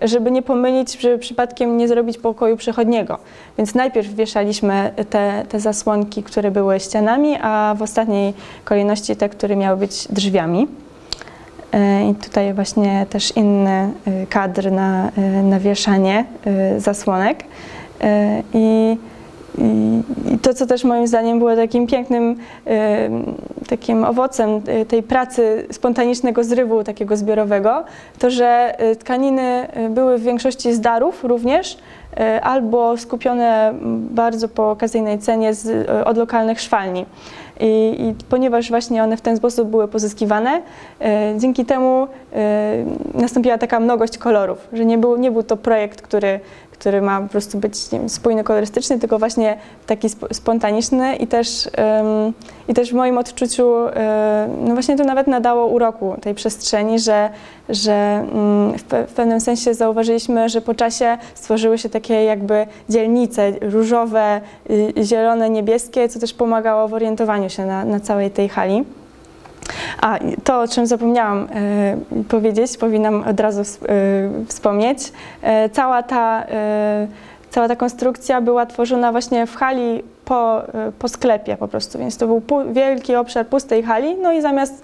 [0.03, 3.19] żeby nie pomylić, żeby przypadkiem nie zrobić pokoju przechodniego.
[3.59, 9.57] Więc najpierw wieszaliśmy te, te zasłonki, które były ścianami, a w ostatniej kolejności te, które
[9.57, 10.69] miały być drzwiami.
[11.75, 16.25] E, I tutaj właśnie też inny e, kadr na, e, na wieszanie
[16.79, 17.45] zasłonek.
[18.55, 18.99] I,
[19.59, 22.37] i, to, co też moim zdaniem było takim pięknym
[23.69, 27.85] takim owocem tej pracy spontanicznego zrywu takiego zbiorowego,
[28.19, 31.79] to że tkaniny były w większości z darów również,
[32.43, 33.75] albo skupione
[34.11, 37.07] bardzo po okazyjnej cenie z, od lokalnych szwalni.
[37.61, 40.63] I, I, ponieważ właśnie one w ten sposób były pozyskiwane,
[41.01, 46.03] e, dzięki temu e, nastąpiła taka mnogość kolorów, że nie był, nie był to projekt,
[46.03, 46.41] który
[46.85, 51.69] który ma po prostu być wiem, spójny kolorystyczny, tylko właśnie taki sp spontaniczny i też,
[51.79, 52.33] um,
[52.69, 53.75] i też w moim odczuciu
[54.61, 57.31] no właśnie to nawet nadało uroku tej przestrzeni, że,
[57.69, 62.67] że um, w, pe w, pewnym sensie zauważyliśmy, że po czasie stworzyły się takie jakby
[62.89, 64.41] dzielnice różowe,
[65.03, 68.85] zielone, niebieskie, co też pomagało w orientowaniu się na, na całej tej hali.
[70.01, 71.49] A to, o czym zapomniałam
[72.21, 73.65] y, powiedzieć, powinnam od razu y,
[74.47, 74.99] wspomnieć.
[75.09, 76.47] Y, cała, ta,
[77.51, 80.63] cała ta konstrukcja była tworzona właśnie w hali po,
[80.99, 84.83] po sklepie po prostu, więc to był wielki obszar pustej hali, no i zamiast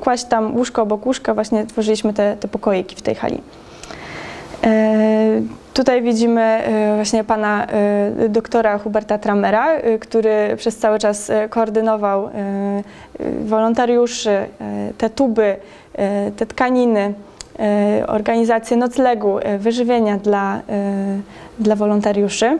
[0.00, 3.40] kłaść tam łóżko obok łóżka, właśnie tworzyliśmy te, te pokoiki w tej hali.
[5.74, 12.30] Tutaj widzimy e, właśnie pana e, doktora Huberta Tramera, e, który przez cały czas koordynował
[13.44, 14.46] wolontariuszy,
[14.98, 15.56] te tuby,
[16.36, 17.14] te tkaniny,
[18.06, 20.60] organizację noclegu, wyżywienia dla,
[21.58, 22.58] dla wolontariuszy.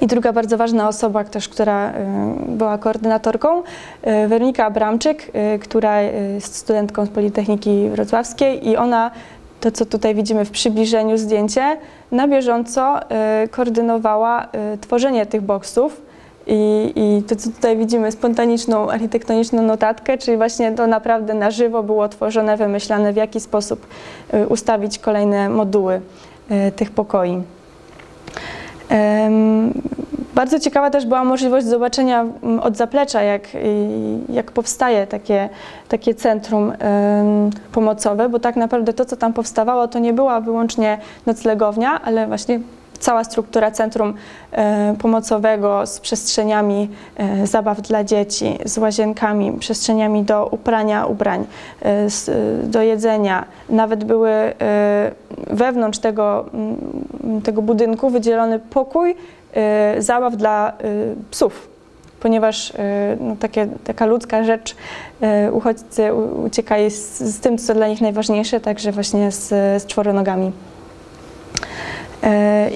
[0.00, 1.92] I druga bardzo ważna osoba też, która
[2.48, 3.62] była koordynatorką,
[4.28, 6.00] Weronika Abramczyk, która
[6.34, 9.10] jest studentką z Politechniki Wrocławskiej i ona
[9.60, 11.76] to, co tutaj widzimy w przybliżeniu zdjęcie,
[12.12, 13.00] na bieżąco
[13.44, 14.44] y, koordynowała
[14.74, 16.02] y, tworzenie tych boksów.
[16.46, 21.82] I, I, to, co tutaj widzimy, spontaniczną, architektoniczną notatkę, czyli właśnie to naprawdę na żywo
[21.82, 23.86] było tworzone, wymyślane, w jaki sposób
[24.34, 26.00] y, ustawić kolejne moduły
[26.76, 27.42] tych pokoi.
[30.34, 33.42] Bardzo ciekawa też była możliwość zobaczenia mm, od zaplecza, jak,
[34.28, 35.48] jak powstaje takie,
[35.88, 36.72] takie centrum
[37.72, 42.60] pomocowe, bo tak naprawdę to, co tam powstawało, to nie była wyłącznie noclegownia, ale właśnie
[43.00, 44.14] cała struktura centrum
[44.52, 51.46] e, pomocowego z przestrzeniami e, zabaw dla dzieci, z łazienkami, przestrzeniami do uprania ubrań,
[52.64, 53.44] do jedzenia.
[53.68, 54.30] Nawet były
[55.46, 56.44] wewnątrz tego,
[57.44, 59.16] tego budynku wydzielony pokój
[59.98, 60.72] zabaw dla
[61.30, 61.70] psów
[62.20, 62.72] ponieważ
[63.20, 64.76] no, takie, taka ludzka rzecz,
[65.52, 66.14] uchodźcy
[66.46, 69.48] uciekali z, z, tym, co dla nich najważniejsze, także właśnie z,
[69.82, 70.52] z czworonogami.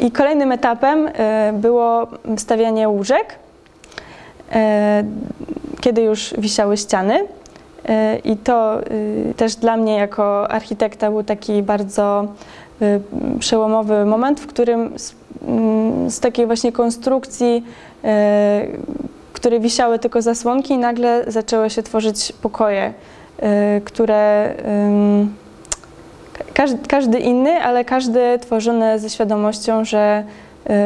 [0.03, 1.09] I kolejnym etapem
[1.53, 2.07] było
[2.37, 3.39] stawianie łóżek,
[5.81, 7.27] kiedy już wisiały ściany.
[8.25, 8.81] I to
[9.37, 12.27] też dla mnie jako architekta był taki bardzo
[13.39, 15.15] przełomowy moment, w którym z,
[15.49, 17.65] mm, z takiej właśnie konstrukcji,
[19.33, 22.95] które wisiały tylko zasłonki, nagle zaczęły się tworzyć pokoje,
[23.85, 24.55] które
[26.89, 30.25] każdy, inny, ale każdy tworzony ze świadomością, że,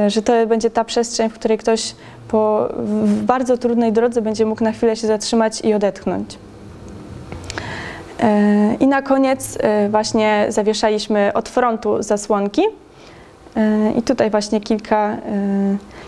[0.07, 1.95] y, że to będzie ta przestrzeń, w której ktoś
[2.29, 6.39] po w bardzo trudnej drodze będzie mógł na chwilę się zatrzymać i odetchnąć.
[8.21, 12.63] E, I na koniec e, właśnie zawieszaliśmy od frontu zasłonki.
[13.57, 15.17] E, I tutaj właśnie kilka,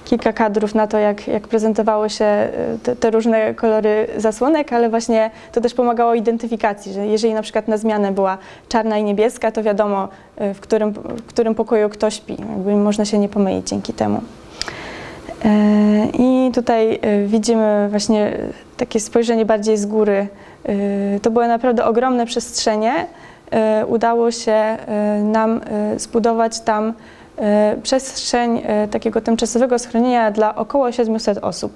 [0.04, 2.48] kilka kadrów na to, jak, jak prezentowały się
[2.82, 7.68] te, te, różne kolory zasłonek, ale właśnie to też pomagało identyfikacji, że jeżeli na przykład
[7.68, 10.08] na zmianę była czarna i niebieska, to wiadomo,
[10.54, 12.36] w którym, w którym pokoju kto śpi.
[12.50, 14.20] Jakby można się nie pomylić dzięki temu.
[16.18, 18.38] I tutaj widzimy właśnie
[18.76, 20.28] takie spojrzenie bardziej z góry
[21.22, 23.06] to były naprawdę ogromne przestrzenie.
[23.82, 24.76] Y, udało się
[25.18, 25.60] y, nam
[25.96, 26.92] zbudować tam
[27.82, 31.72] przestrzeń takiego tymczasowego schronienia dla około 700 osób.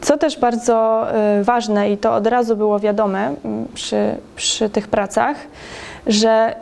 [0.00, 1.06] Co też bardzo
[1.42, 5.36] ważne i to od razu było wiadome mm, przy, przy tych pracach,
[6.06, 6.54] że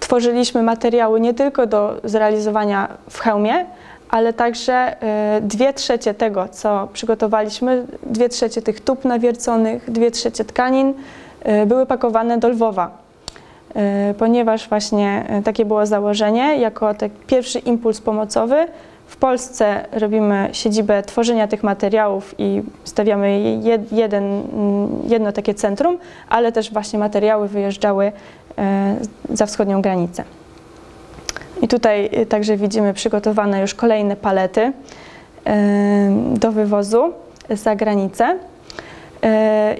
[0.00, 3.66] tworzyliśmy materiały nie tylko do zrealizowania w hełmie,
[4.10, 4.96] ale także
[5.38, 10.94] y, dwie trzecie tego, co przygotowaliśmy, dwie trzecie tych tub nawierconych, dwie trzecie tkanin
[11.62, 12.90] y, były pakowane do Lwowa,
[14.10, 18.66] y, ponieważ właśnie takie było założenie, jako taki pierwszy impuls pomocowy.
[19.06, 23.40] W Polsce robimy siedzibę tworzenia tych materiałów i stawiamy
[23.92, 24.42] jeden,
[25.08, 28.12] jedno takie centrum, ale też właśnie materiały wyjeżdżały
[29.30, 30.24] za wschodnią granicę.
[31.62, 34.72] I tutaj y, także widzimy przygotowane już kolejne palety y,
[36.38, 37.12] do wywozu
[37.50, 38.34] za granicę.
[38.34, 39.28] Y,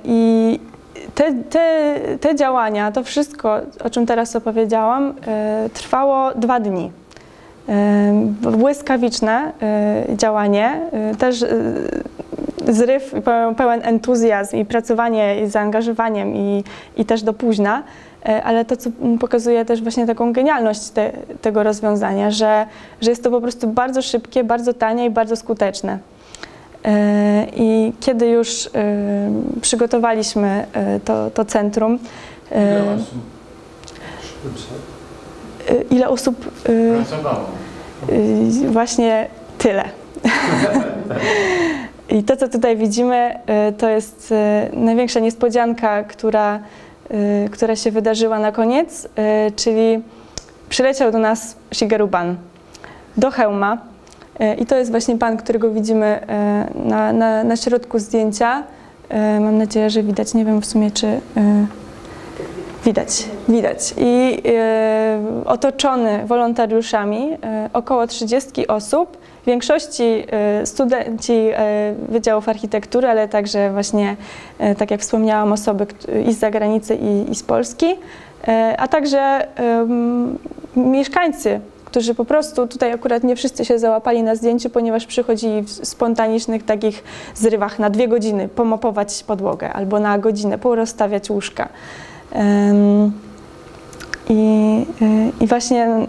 [0.04, 0.60] I
[1.14, 5.14] te, te, te działania, to wszystko, o czym teraz opowiedziałam,
[5.74, 6.92] trwało dwa dni.
[8.40, 9.52] Błyskawiczne
[10.16, 10.80] działanie,
[11.18, 11.44] też
[12.68, 13.14] zryw
[13.56, 16.64] pełen entuzjazm i pracowanie z zaangażowaniem i,
[16.96, 17.82] i też do późna.
[18.26, 22.66] E, ale to, co pokazuje też właśnie taką genialność te, tego rozwiązania, że,
[23.00, 25.98] że jest to po prostu bardzo szybkie, bardzo tanie i bardzo skuteczne.
[26.84, 28.70] E, I kiedy już e,
[29.60, 30.66] przygotowaliśmy
[31.04, 31.98] to, to centrum,
[32.50, 33.18] ile osób?
[35.90, 36.50] Ile osób
[36.96, 37.44] pracowało?
[38.68, 39.28] Właśnie
[39.58, 39.84] tyle.
[42.10, 43.38] I to, co tutaj widzimy,
[43.78, 44.34] to jest
[44.72, 46.60] największa niespodzianka, która
[47.50, 49.08] która się wydarzyła na koniec, y,
[49.56, 50.02] czyli
[50.68, 52.36] przyleciał do nas Shigeru Ban
[53.16, 53.78] do hełma
[54.40, 56.20] y, i to jest właśnie pan, którego widzimy
[56.74, 58.62] na, na, na środku zdjęcia.
[59.40, 61.20] Mam nadzieję, że widać, nie wiem w sumie czy
[62.84, 63.94] widać, widać.
[63.96, 64.42] I
[65.44, 67.36] otoczony wolontariuszami
[67.72, 74.16] około 30 osób, większości e, studenci e, wydziałów architektury, ale także właśnie,
[74.58, 75.86] e, tak jak wspomniałam, osoby
[76.28, 77.86] i z zagranicy, i, i z Polski,
[78.78, 80.38] a także um,
[80.76, 85.70] mieszkańcy, którzy po prostu, tutaj akurat nie wszyscy się załapali na zdjęciu, ponieważ przychodzili w
[85.70, 91.68] spontanicznych takich zrywach na dwie godziny pomopować podłogę albo na godzinę porozstawiać łóżka.
[92.32, 93.12] Um,
[94.28, 94.86] i,
[95.40, 96.06] I właśnie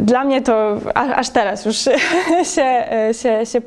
[0.00, 1.76] dla mnie to aż teraz już
[2.54, 3.60] się, się, się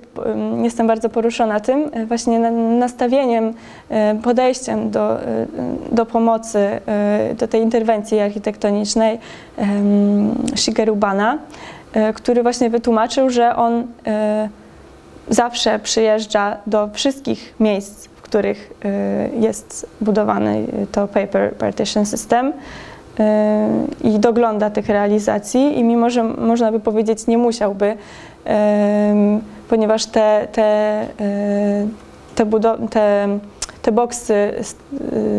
[0.64, 2.40] jestem bardzo poruszona tym właśnie
[2.80, 3.54] nastawieniem,
[4.24, 5.18] podejściem do,
[5.92, 6.82] do pomocy,
[7.38, 9.20] do tej interwencji architektonicznej
[10.56, 11.38] Shigeru Bana,
[12.14, 13.88] który właśnie wytłumaczył, że on
[15.30, 18.74] zawsze przyjeżdża do wszystkich miejsc, w których
[19.40, 22.54] jest budowany to Paper Partition System
[24.03, 27.97] i dogląda tych realizacji i mimo, że można by powiedzieć nie musiałby,
[29.69, 31.88] ponieważ te, te, e,
[32.36, 32.45] te,
[32.89, 33.27] te,
[33.82, 34.53] te boksy, e,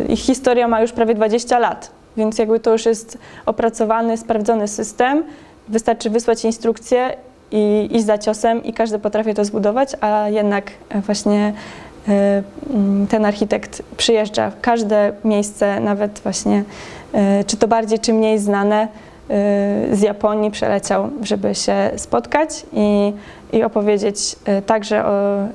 [0.09, 5.25] ich historia ma już prawie 20 lat, więc jakby to już jest opracowany, sprawdzony system,
[5.69, 7.17] wystarczy wysłać instrukcję
[7.51, 10.71] i iść za ciosem i każdy potrafi to zbudować, a jednak
[11.07, 11.53] właśnie e,
[13.09, 16.65] ten architekt przyjeżdża w każde miejsce, nawet właśnie
[17.13, 18.89] E, czy to bardziej, czy mniej znane e,
[19.93, 23.13] z Japonii przeleciał, żeby się spotkać i,
[23.53, 25.47] i opowiedzieć e, także o,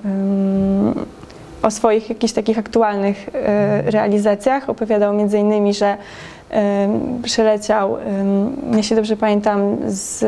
[1.61, 3.29] o swoich jakichś takich aktualnych
[3.85, 4.69] realizacjach.
[4.69, 5.97] Opowiadał między innymi, że
[7.23, 7.97] przyleciał,
[8.75, 10.25] jeśli dobrze pamiętam, z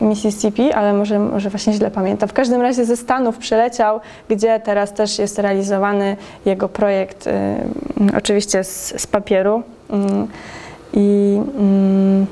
[0.00, 2.28] Mississippi, ale może, może właśnie źle pamiętam.
[2.28, 6.16] W każdym razie ze Stanów przyleciał, gdzie teraz też jest realizowany
[6.46, 7.28] jego projekt,
[8.16, 10.28] oczywiście z, z papieru, Mm,
[10.92, 12.26] I, mm,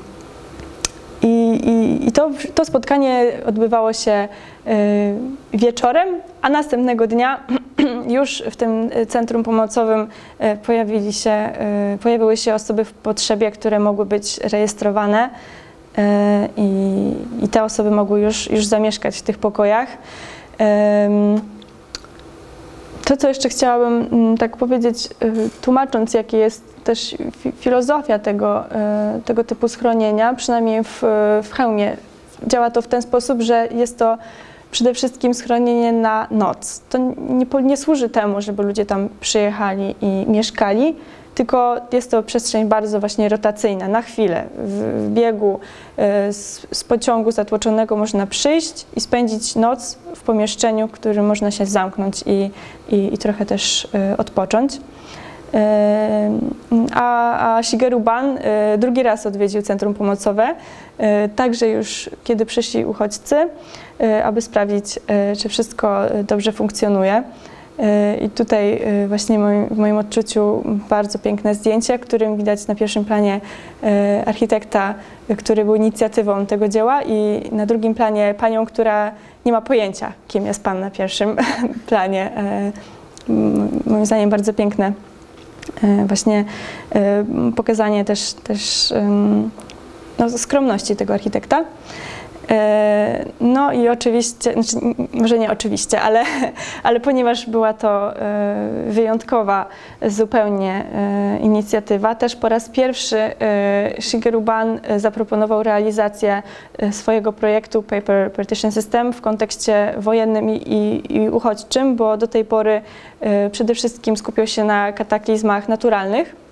[2.07, 4.27] i to, to spotkanie odbywało się
[4.67, 6.07] y, wieczorem,
[6.41, 7.39] a następnego dnia
[8.17, 11.49] już w tym centrum pomocowym y, pojawili się,
[11.95, 15.29] y, pojawiły się osoby w potrzebie, które mogły być rejestrowane
[16.57, 19.87] i, i te osoby mogły już, już zamieszkać w tych pokojach.
[23.05, 28.63] To, co jeszcze chciałabym mm, tak powiedzieć, y, tłumacząc, jaka jest też fi- filozofia tego,
[29.17, 30.99] y, tego typu schronienia, przynajmniej w,
[31.43, 31.97] w Chełmie,
[32.47, 34.17] działa to w ten sposób, że jest to
[34.71, 36.81] przede wszystkim schronienie na noc.
[36.89, 36.97] To
[37.29, 40.95] nie, nie służy temu, żeby ludzie tam przyjechali i mieszkali,
[41.35, 44.43] tylko jest to przestrzeń bardzo właśnie rotacyjna, na chwilę.
[44.57, 45.59] W, w biegu
[46.29, 51.51] y, z, z pociągu zatłoczonego można przyjść i spędzić noc w pomieszczeniu, w którym można
[51.51, 52.51] się zamknąć i,
[52.95, 54.75] i, i trochę też y, odpocząć.
[54.75, 54.79] Y,
[56.93, 58.39] A, a Shigeru Ban
[58.77, 60.55] drugi raz odwiedził Centrum Pomocowe,
[61.35, 63.49] także już kiedy przyszli uchodźcy,
[64.23, 64.99] aby sprawdzić,
[65.39, 67.23] czy wszystko dobrze funkcjonuje.
[68.21, 69.39] I tutaj y, właśnie
[69.71, 73.41] w moim odczuciu bardzo piękne zdjęcie, którym widać na pierwszym planie
[73.83, 73.87] y,
[74.25, 74.95] architekta,
[75.37, 79.11] który był inicjatywą tego dzieła i na drugim planie panią, która
[79.45, 81.35] nie ma pojęcia, kim jest pan na pierwszym
[81.89, 82.31] planie.
[82.69, 82.93] Y,
[83.85, 84.93] Moim zdaniem bardzo piękne
[86.07, 86.45] właśnie
[87.55, 88.93] pokazanie też, też
[90.19, 91.63] no, skromności tego architekta.
[92.49, 96.23] E, No i oczywiście, znaczy, może nie oczywiście, ale,
[96.83, 99.65] ale ponieważ była to e, wyjątkowa
[100.07, 103.17] zupełnie e, inicjatywa, też po raz pierwszy
[103.99, 106.43] Shigeru Ban zaproponował realizację
[106.91, 112.45] swojego projektu Paper Partition System w kontekście wojennym i, i, i uchodźczym, bo do tej
[112.45, 112.81] pory
[113.51, 116.42] przede wszystkim skupiał się na kataklizmach naturalnych.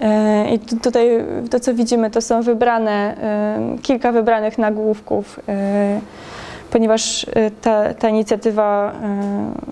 [0.00, 1.08] E, I tu- tutaj
[1.50, 6.00] to, co widzimy, to są wybrane, e, kilka wybranych nagłówków, e,
[6.70, 7.26] ponieważ
[7.60, 8.92] ta, ta inicjatywa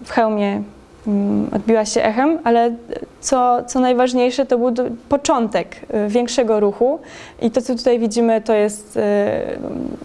[0.04, 0.62] w Chełmie
[1.06, 2.74] mm, odbiła się echem, ale
[3.20, 4.72] co, co najważniejsze, to był
[5.08, 5.76] początek
[6.08, 6.98] większego ruchu.
[7.42, 8.98] I to, co tutaj widzimy, to jest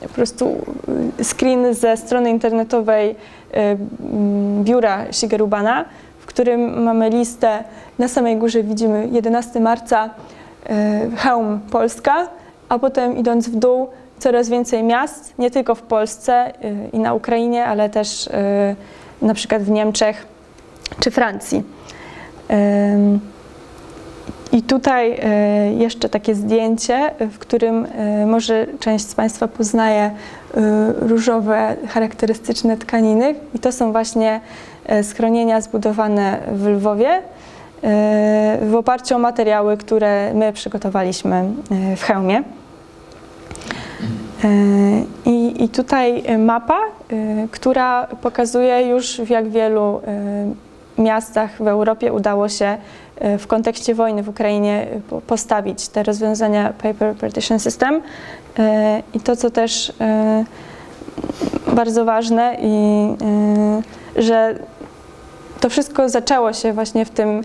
[0.02, 0.58] po prostu
[1.24, 3.16] screen ze strony internetowej
[4.64, 7.64] biura Shigeru Bana, w którym mamy listę,
[8.00, 10.10] na samej górze widzimy 11 marca,
[10.70, 12.28] e, Chełm Polska,
[12.70, 13.88] a potem idąc w dół
[14.20, 16.52] coraz więcej miast, nie tylko w Polsce e,
[16.94, 18.76] i na Ukrainie, ale też e,
[19.22, 20.28] na przykład w Niemczech
[21.00, 21.64] czy Francji.
[24.52, 30.12] I tutaj e, jeszcze takie zdjęcie, w którym e, może część z Państwa poznaje e,
[31.00, 33.36] różowe, charakterystyczne tkaniny.
[33.56, 34.42] I to są właśnie
[35.04, 37.22] schronienia zbudowane w Lwowie
[38.62, 41.44] w oparciu o materiały, które my przygotowaliśmy
[41.98, 42.38] w Chełmie.
[42.38, 42.44] E,
[45.26, 46.80] I, I tutaj mapa,
[47.52, 50.02] która pokazuje już w jak wielu
[51.00, 52.78] miastach w Europie udało się
[53.18, 58.02] e, w kontekście wojny w Ukrainie e, po- postawić te rozwiązania Paper Partition System.
[58.60, 59.94] E, I to, co też
[61.76, 63.08] bardzo ważne, i
[64.16, 64.56] że
[65.60, 67.42] to wszystko zaczęło się właśnie w tym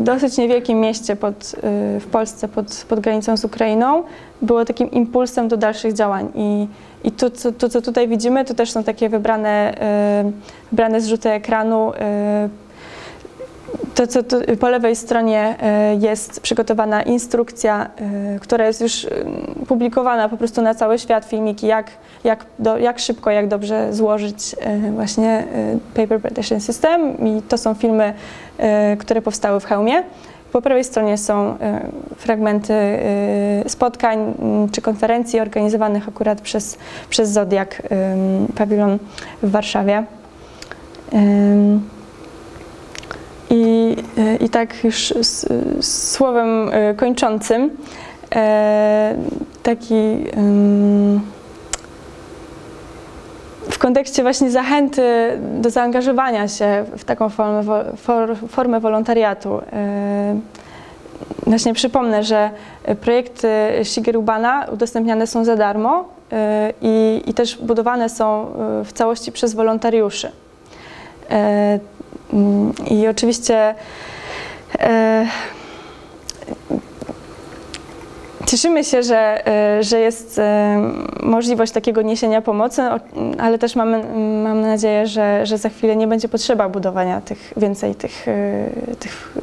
[0.00, 1.54] dosyć niewielkim mieście pod,
[2.00, 4.02] w Polsce pod, pod granicą z Ukrainą.
[4.42, 6.28] Było takim impulsem do dalszych działań.
[6.34, 6.66] I,
[7.04, 9.74] i to, co, to, co tutaj widzimy, to też są takie wybrane,
[10.72, 11.92] wybrane zrzuty ekranu.
[13.94, 17.90] To, co tu, po lewej stronie e, jest przygotowana instrukcja,
[18.36, 19.08] e, która jest już e,
[19.68, 21.90] publikowana po prostu na cały świat, filmiki, jak,
[22.24, 24.56] jak, do, jak szybko, jak dobrze złożyć
[24.94, 25.44] właśnie
[25.94, 28.14] Paper Partition System i to są filmy,
[28.98, 30.02] które powstały w Chełmie.
[30.52, 31.56] Po prawej stronie są
[32.16, 32.74] fragmenty
[33.66, 34.34] spotkań
[34.72, 36.78] czy konferencji organizowanych akurat przez,
[37.10, 37.82] przez Zodiak
[38.56, 38.98] Pawilon
[39.42, 40.04] w Warszawie.
[43.50, 45.46] I, e, I tak już s,
[45.80, 47.70] słowem e, kończącym,
[48.34, 49.16] e,
[49.62, 50.24] taki
[53.70, 55.02] w kontekście właśnie zachęty
[55.60, 57.62] do zaangażowania się w taką formę,
[57.96, 59.60] for, formę wolontariatu.
[61.46, 62.50] Właśnie przypomnę, że
[63.00, 63.48] projekty
[63.84, 66.04] Shigeru Bana udostępniane są za darmo
[66.82, 68.46] i, i też budowane są
[68.84, 70.32] w całości przez wolontariuszy.
[72.32, 73.74] Mm, I oczywiście
[74.78, 75.26] e,
[78.48, 80.92] cieszymy się, że, e, że jest e,
[81.22, 82.82] możliwość takiego niesienia pomocy,
[83.38, 84.02] ale też mamy,
[84.42, 89.38] mamy nadzieję, że, że za chwilę nie będzie potrzeba budowania tych, więcej tych, e, tych,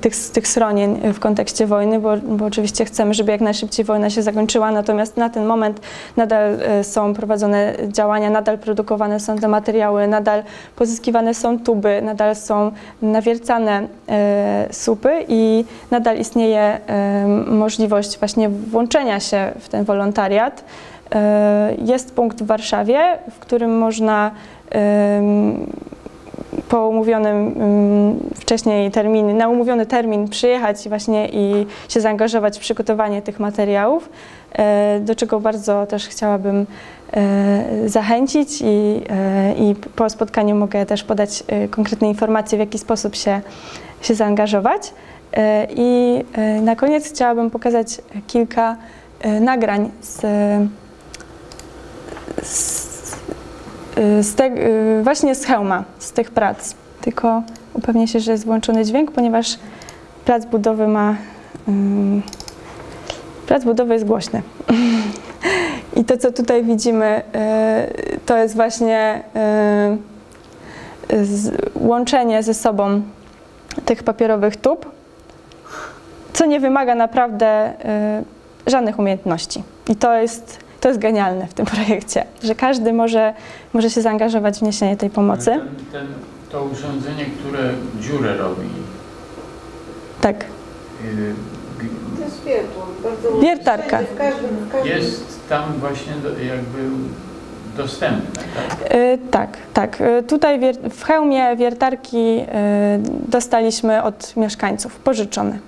[0.00, 4.22] tych, tych schronień w kontekście wojny, bo, bo oczywiście chcemy, żeby jak najszybciej wojna się
[4.22, 5.80] zakończyła, natomiast na ten moment
[6.16, 10.42] nadal są prowadzone działania, nadal produkowane są te materiały, nadal
[10.76, 13.88] pozyskiwane są tuby, nadal są nawiercane
[14.70, 17.26] słupy i nadal istnieje e,
[17.94, 20.64] możliwość właśnie włączenia się w ten wolontariat.
[21.14, 24.30] E, Jest punkt w Warszawie, w którym można
[26.68, 27.54] po umówionym
[28.34, 34.08] wcześniej terminie, na umówiony termin przyjechać właśnie i się zaangażować w przygotowanie tych materiałów,
[34.52, 36.66] e, do czego bardzo też chciałabym
[37.12, 39.02] e, zachęcić i,
[39.58, 43.40] i po spotkaniu mogę też podać konkretne informacje, w jaki sposób się,
[44.02, 44.92] się zaangażować.
[45.36, 48.76] E, I e, na koniec chciałabym pokazać kilka
[49.20, 50.20] e, nagrań z,
[52.42, 53.16] z,
[54.20, 54.50] z te,
[55.02, 56.74] właśnie z hełma, z tych prac.
[57.00, 59.58] Tylko upewnię się, że jest włączony dźwięk, ponieważ
[60.24, 61.16] plac budowy ma.
[61.68, 62.22] ym,
[63.46, 64.42] Plac budowy jest głośny.
[65.96, 67.22] I to, co tutaj widzimy,
[68.26, 69.22] to jest właśnie
[71.74, 73.02] łączenie ze sobą
[73.84, 74.93] tych papierowych tub,
[76.34, 78.22] co nie wymaga naprawdę e,
[78.66, 79.62] żadnych umiejętności.
[79.88, 83.34] I to jest, to jest genialne w tym projekcie, że każdy może,
[83.72, 85.44] może się zaangażować w niesienie tej pomocy.
[85.44, 85.60] Ten,
[85.92, 86.06] ten,
[86.50, 87.60] to urządzenie, które
[88.00, 88.68] dziurę robi,
[90.20, 90.36] Tak.
[91.04, 91.34] y,
[92.18, 93.98] To jest wiertło, bardzo Wiertarka.
[93.98, 96.78] W każdym, w każdym jest tam właśnie do, jakby
[97.76, 98.42] dostępne,
[98.80, 98.94] tak?
[98.94, 100.00] Y, Tak, tak.
[100.00, 102.44] Y, Tutaj wier- w hełmie wiertarki y,
[103.28, 105.58] dostaliśmy od mieszkańców, pożyczone.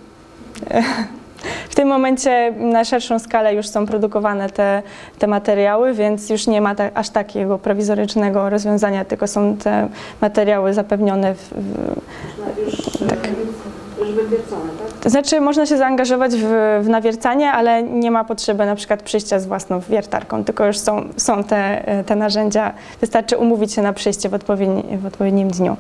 [1.71, 4.83] W tym momencie na szerszą skalę już są produkowane te,
[5.19, 9.89] te materiały, więc już nie ma ta, aż takiego prowizorycznego rozwiązania, tylko są te
[10.21, 13.19] materiały zapewnione w, w, już, Tak.
[13.27, 14.99] e, już wywiercone, tak?
[15.01, 19.41] To znaczy, można się zaangażować w, w nawiercanie, ale nie ma potrzeby na przykład przyjścia
[19.41, 22.73] z własną wiertarką, tylko już są, są te, te narzędzia.
[23.01, 25.77] Wystarczy umówić się na przyjście w, odpowiedni, w odpowiednim dniu.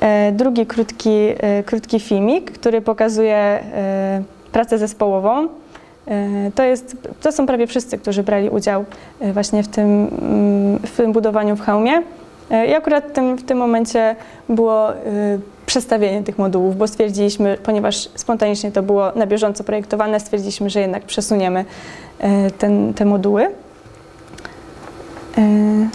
[0.00, 4.22] E, Drugi krótki, e, krótki filmik, który pokazuje e,
[4.52, 5.48] pracę zespołową.
[6.54, 8.84] To, jest, to są prawie wszyscy, którzy brali udział
[9.32, 12.02] właśnie w tym, mm, w tym budowaniu w hełmie.
[12.68, 14.16] I akurat w tym, w tym momencie
[14.48, 14.88] było
[15.66, 21.02] przestawienie tych modułów, bo stwierdziliśmy, ponieważ spontanicznie to było na bieżąco projektowane, stwierdziliśmy, że jednak
[21.02, 21.64] przesuniemy
[22.58, 23.48] ten, te moduły.
[25.38, 25.88] E,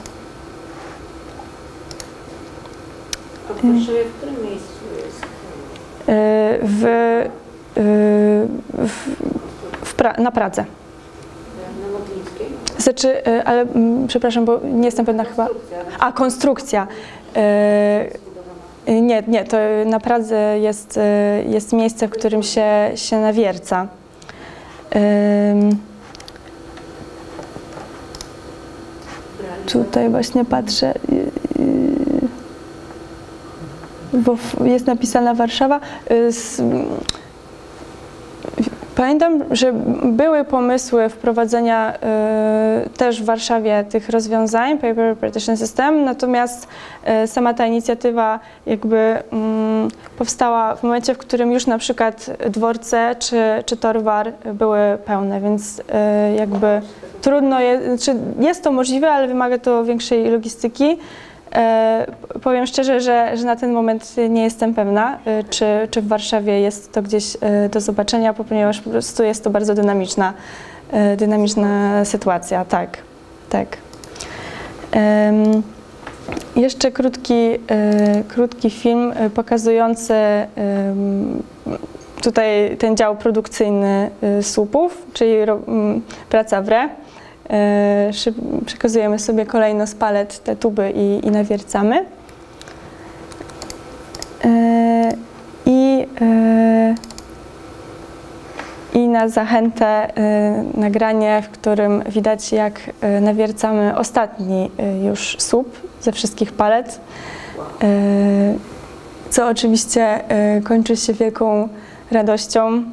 [3.50, 5.22] A w Warszawie w którym miejscu jest?
[6.08, 7.30] e, W, e,
[8.88, 9.10] w,
[9.86, 10.66] w pra, na Pradze.
[11.82, 12.48] Na Modlińskiej?
[12.78, 15.48] Znaczy, e, ale mm, przepraszam, bo nie jestem pewna chyba.
[15.48, 16.88] Konstrukcja A, konstrukcja.
[17.36, 18.06] E.
[18.88, 21.00] Nie, nie, to na Pradze jest,
[21.46, 23.88] jest miejsce, w którym się, się nawierca.
[29.68, 30.94] Tutaj właśnie patrzę,
[34.14, 35.80] bo jest napisana Warszawa.
[36.12, 36.32] Y,
[38.96, 41.94] Pamiętam, że były pomysły wprowadzenia
[42.86, 46.68] y, też w Warszawie tych rozwiązań Paper Partition System, natomiast
[47.24, 48.98] y, sama ta inicjatywa jakby
[49.32, 49.88] mm,
[50.18, 55.82] powstała w momencie, w którym już na przykład dworce czy, czy Torwar były pełne, więc
[56.38, 56.82] jakby
[57.22, 60.98] trudno jest, czy jest to możliwe, ale wymaga to większej logistyki.
[61.56, 62.06] E,
[62.44, 66.60] powiem szczerze, że, że na ten moment nie jestem pewna, e, czy, czy w Warszawie
[66.60, 70.34] jest to gdzieś e, do zobaczenia, ponieważ po prostu jest to bardzo dynamiczna,
[71.18, 72.66] dynamiczna sytuacja.
[72.66, 72.98] Tak,
[73.50, 73.78] tak.
[76.56, 77.50] Jeszcze krótki,
[78.28, 80.14] krótki film pokazujący
[82.24, 84.10] tutaj ten dział produkcyjny
[84.42, 85.34] słupów, czyli
[86.30, 86.90] praca w re.
[87.50, 88.12] E,
[88.66, 92.06] przekazujemy sobie kolejno z palet te tuby i, i nawiercamy.
[94.46, 95.12] E,
[95.66, 96.96] I, e,
[98.94, 100.14] I na zachętę
[100.74, 102.80] nagranie, w którym widać jak
[103.22, 104.72] nawiercamy ostatni
[105.06, 107.00] już słup ze wszystkich palet,
[109.30, 110.20] co oczywiście
[110.64, 111.70] kończy się wielką
[112.12, 112.84] radością,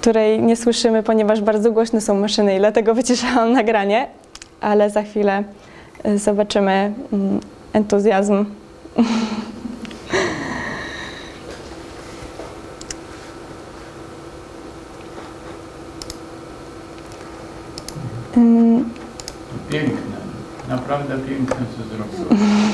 [0.00, 4.06] której nie słyszymy, ponieważ bardzo głośne są maszyny i dlatego wyciszałam nagranie,
[4.60, 5.44] ale za chwilę
[6.04, 7.40] e, zobaczymy mm,
[7.72, 8.44] entuzjazm.
[19.70, 20.16] Piękne,
[20.68, 22.44] naprawdę piękne, co zrobiło.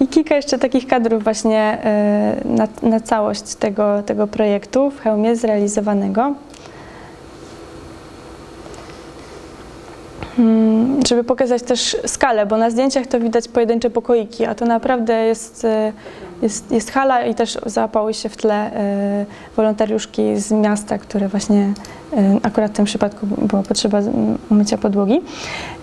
[0.00, 5.36] I kilka jeszcze takich kadrów właśnie e, na, na całość tego, tego projektu w hełmie
[5.36, 6.34] zrealizowanego.
[10.38, 15.14] Mm, Żeby pokazać też skalę, bo na zdjęciach to widać pojedyncze pokoiki, a to naprawdę
[15.14, 15.92] jest, e,
[16.42, 21.72] jest, jest hala i też załapały się w tle e, wolontariuszki z miasta, które właśnie
[22.42, 23.98] akurat w tym przypadku była potrzeba
[24.50, 25.20] umycia podłogi.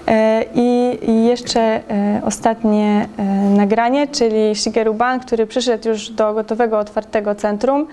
[0.09, 6.79] E, I, jeszcze e, ostatnie e, nagranie, czyli Shigeru Ban, który przyszedł już do gotowego,
[6.79, 7.87] otwartego centrum,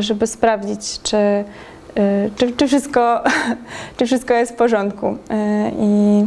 [0.00, 1.44] żeby sprawdzić, czy,
[2.36, 3.22] czy, czy, wszystko,
[3.96, 5.16] czy wszystko jest w porządku.
[5.78, 6.24] I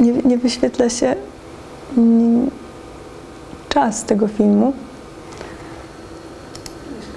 [0.00, 1.14] nie, nie wyświetla się
[1.98, 2.50] mm,
[3.68, 4.72] czas tego filmu.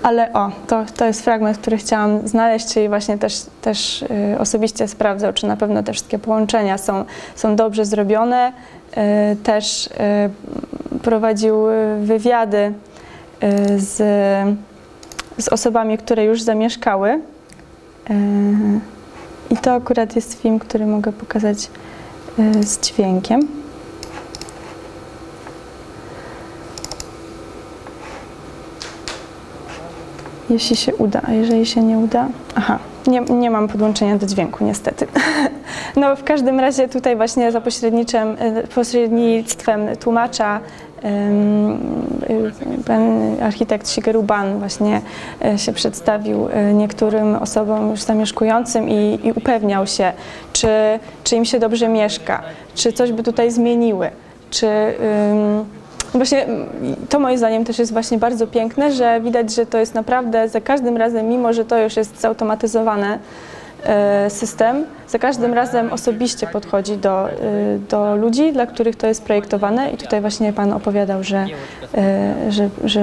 [0.03, 4.87] Ale o, to, to jest fragment, który chciałam znaleźć, czyli właśnie też, też y, osobiście
[4.87, 8.51] sprawdzał, czy na pewno te wszystkie połączenia są, są dobrze zrobione.
[9.31, 11.57] Y, też y, prowadził
[12.01, 12.73] wywiady
[13.77, 13.97] z,
[15.37, 17.21] z osobami, które już zamieszkały.
[19.49, 21.69] I to akurat jest film, który mogę pokazać
[22.61, 23.62] z dźwiękiem.
[30.53, 32.27] Jeśli się uda, a jeżeli się nie uda.
[32.55, 35.07] Aha, nie, nie mam podłączenia do dźwięku, niestety.
[35.95, 40.61] No, w każdym razie tutaj właśnie za pośredniczym, y, pośrednictwem tłumacza y,
[42.87, 43.01] pan
[43.41, 45.01] architekt Shigeru Ban właśnie
[45.55, 50.13] y, się przedstawił niektórym osobom już zamieszkującym i, i upewniał się,
[50.53, 50.67] czy,
[51.23, 52.43] czy im się dobrze mieszka,
[52.75, 54.09] czy coś by tutaj zmieniły,
[54.49, 55.65] czy ym,
[56.13, 56.67] Właśnie mm,
[57.09, 60.61] to moim zdaniem też jest właśnie bardzo piękne, że widać, że to jest naprawdę za
[60.61, 63.19] każdym razem, mimo że to już jest zautomatyzowane
[64.29, 67.35] system, za każdym razem osobiście podchodzi do, e,
[67.89, 69.91] do ludzi, dla których to jest projektowane.
[69.91, 71.45] I tutaj właśnie Pan opowiadał, że,
[71.97, 73.01] e, że, że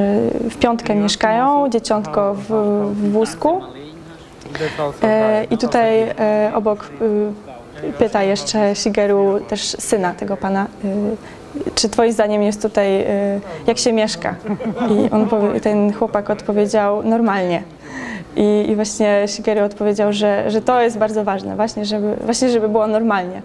[0.51, 2.49] w piątkę mieszkają, dzieciątko w,
[2.95, 3.61] w wózku.
[5.03, 6.15] E, I tutaj
[6.55, 6.91] obok
[7.99, 10.67] pyta jeszcze Shigeru, też syna tego pana,
[11.75, 13.07] czy twoim zdaniem jest tutaj, y,
[13.67, 14.35] jak się mieszka?
[14.91, 15.29] I on
[15.63, 17.63] ten chłopak odpowiedział normalnie.
[18.37, 22.69] I, I właśnie Shigeru odpowiedział, że, że to jest bardzo ważne, właśnie żeby, właśnie żeby
[22.69, 23.43] było normalnie.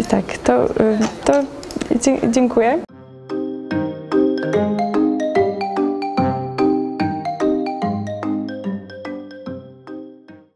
[0.00, 1.32] I tak, to, y, to
[2.30, 2.78] dziękuję.